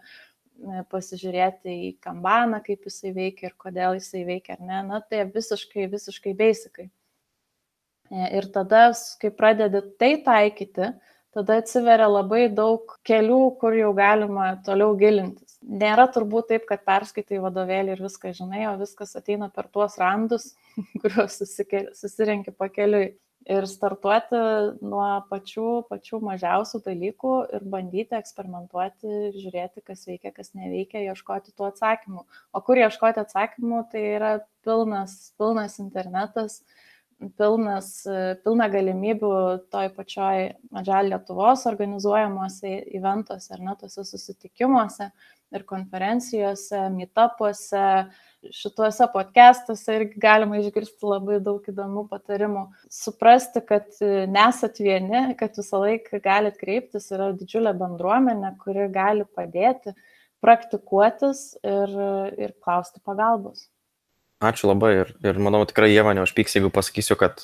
E, 0.61 0.83
pasižiūrėti 0.93 1.73
į 1.73 1.91
kambaną, 2.05 2.59
kaip 2.65 2.85
jisai 2.85 3.15
veikia 3.17 3.49
ir 3.49 3.55
kodėl 3.61 3.97
jisai 3.97 4.27
veikia 4.29 4.59
ar 4.59 4.65
ne, 4.69 4.81
na 4.91 4.99
tai 5.01 5.23
visiškai, 5.33 5.87
visiškai 5.89 6.35
beisikai. 6.37 6.91
E, 8.11 8.27
ir 8.37 8.49
tada, 8.53 8.91
kai 9.23 9.31
pradedi 9.33 9.81
tai 10.01 10.11
taikyti, 10.27 10.91
tada 11.37 11.61
atsiveria 11.63 12.09
labai 12.11 12.49
daug 12.53 12.97
kelių, 13.07 13.41
kur 13.61 13.77
jau 13.79 13.93
galima 13.97 14.53
toliau 14.67 14.97
gilintis. 14.99 15.59
Nėra 15.61 16.07
turbūt 16.13 16.51
taip, 16.51 16.67
kad 16.69 16.85
perskaitai 16.89 17.41
vadovėlį 17.43 17.95
ir 17.95 18.05
viską 18.05 18.33
žinai, 18.37 18.65
o 18.71 18.77
viskas 18.81 19.13
ateina 19.19 19.51
per 19.55 19.69
tuos 19.73 19.99
randus, 20.01 20.55
kuriuos 21.03 21.41
susirenki 22.01 22.55
pakeliui 22.57 23.11
ir 23.49 23.67
startuoti 23.69 24.39
nuo 24.85 25.07
pačių, 25.31 25.69
pačių 25.91 26.21
mažiausių 26.27 26.81
dalykų 26.85 27.33
ir 27.57 27.65
bandyti 27.73 28.17
eksperimentuoti, 28.19 29.33
žiūrėti, 29.37 29.85
kas 29.87 30.05
veikia, 30.09 30.33
kas 30.37 30.53
neveikia, 30.59 31.01
ieškoti 31.13 31.55
tų 31.57 31.71
atsakymų. 31.71 32.27
O 32.53 32.63
kur 32.67 32.81
ieškoti 32.81 33.23
atsakymų, 33.25 33.83
tai 33.93 34.05
yra 34.19 34.33
pilnas, 34.67 35.33
pilnas 35.41 35.79
internetas, 35.81 36.61
pilnas, 37.39 37.91
pilna 38.45 38.69
galimybių 38.73 39.33
toj 39.73 39.91
pačioj 39.97 40.47
Madžal 40.73 41.11
Lietuvos 41.13 41.67
organizuojamuose 41.69 42.73
eventuose 42.97 43.53
ar 43.55 43.63
net 43.65 43.83
tose 43.85 44.05
susitikimuose 44.09 45.11
ir 45.55 45.65
konferencijose, 45.69 46.83
meetupuose, 46.95 47.87
šituose 48.55 49.09
podcastuose 49.13 49.97
irgi 49.99 50.21
galima 50.23 50.61
išgirsti 50.61 51.09
labai 51.09 51.41
daug 51.45 51.67
įdomių 51.69 52.07
patarimų. 52.13 52.65
Suprasti, 52.93 53.63
kad 53.67 53.91
e, 54.01 54.25
nesat 54.31 54.81
vieni, 54.81 55.35
kad 55.41 55.59
visą 55.59 55.83
laiką 55.85 56.23
galit 56.25 56.57
kreiptis, 56.61 57.11
yra 57.15 57.33
didžiulė 57.37 57.75
bendruomenė, 57.83 58.55
kuri 58.63 58.89
gali 58.95 59.27
padėti, 59.37 59.95
praktikuotis 60.41 61.45
ir, 61.67 61.99
ir 62.41 62.57
klausti 62.65 63.03
pagalbos. 63.05 63.70
Ačiū 64.41 64.71
labai 64.71 64.93
ir, 65.03 65.11
ir 65.21 65.39
manau 65.43 65.67
tikrai 65.69 65.91
jie 65.93 66.01
mane 66.05 66.23
užpyks, 66.25 66.55
jeigu 66.57 66.71
pasakysiu, 66.73 67.17
kad 67.21 67.43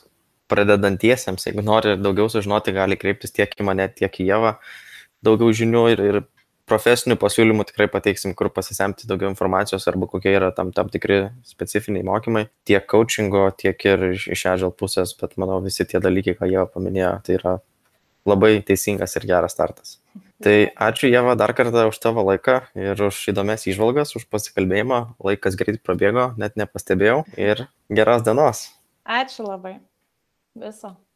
pradedantiesiems, 0.48 1.44
jeigu 1.48 1.64
nori 1.66 1.92
daugiau 2.00 2.30
sužinoti, 2.32 2.72
gali 2.72 2.96
kreiptis 2.96 3.34
tiek 3.36 3.52
į 3.52 3.66
mane, 3.68 3.88
tiek 3.92 4.16
į 4.16 4.30
Jėvą, 4.30 4.54
daugiau 5.26 5.52
žinių 5.60 5.82
ir, 5.92 6.02
ir 6.10 6.18
profesinių 6.70 7.18
pasiūlymų 7.20 7.66
tikrai 7.68 7.86
pateiksim, 7.92 8.32
kur 8.38 8.48
pasisemti 8.54 9.10
daugiau 9.10 9.28
informacijos 9.30 9.86
arba 9.90 10.08
kokie 10.10 10.32
yra 10.38 10.50
tam, 10.56 10.72
tam 10.72 10.88
tikri 10.92 11.20
specifiniai 11.46 12.06
mokymai, 12.06 12.46
tiek 12.66 12.88
coachingo, 12.90 13.44
tiek 13.60 13.86
ir 13.86 14.08
iš, 14.14 14.26
iš 14.32 14.46
Agile 14.54 14.72
pusės, 14.72 15.12
bet 15.20 15.36
manau 15.42 15.60
visi 15.64 15.84
tie 15.84 16.00
dalykai, 16.02 16.38
ką 16.40 16.50
jie 16.50 16.64
paminėjo, 16.72 17.12
tai 17.26 17.38
yra 17.38 17.58
labai 18.26 18.56
teisingas 18.66 19.20
ir 19.20 19.28
geras 19.28 19.54
startas. 19.54 19.98
Tai 20.42 20.56
ačiū 20.88 21.08
Jeva 21.08 21.36
dar 21.38 21.54
kartą 21.56 21.86
už 21.90 22.00
tavo 22.02 22.24
laiką 22.26 22.58
ir 22.76 23.00
už 23.08 23.22
įdomias 23.32 23.68
išvalgas, 23.70 24.16
už 24.18 24.28
pasikalbėjimą. 24.32 25.16
Laikas 25.22 25.56
greit 25.56 25.80
prabėgo, 25.84 26.32
net 26.40 26.58
nepastebėjau 26.60 27.24
ir 27.40 27.66
geros 27.88 28.26
dienos. 28.26 28.66
Ačiū 29.06 29.46
labai. 29.46 29.78
Viso. 30.56 30.96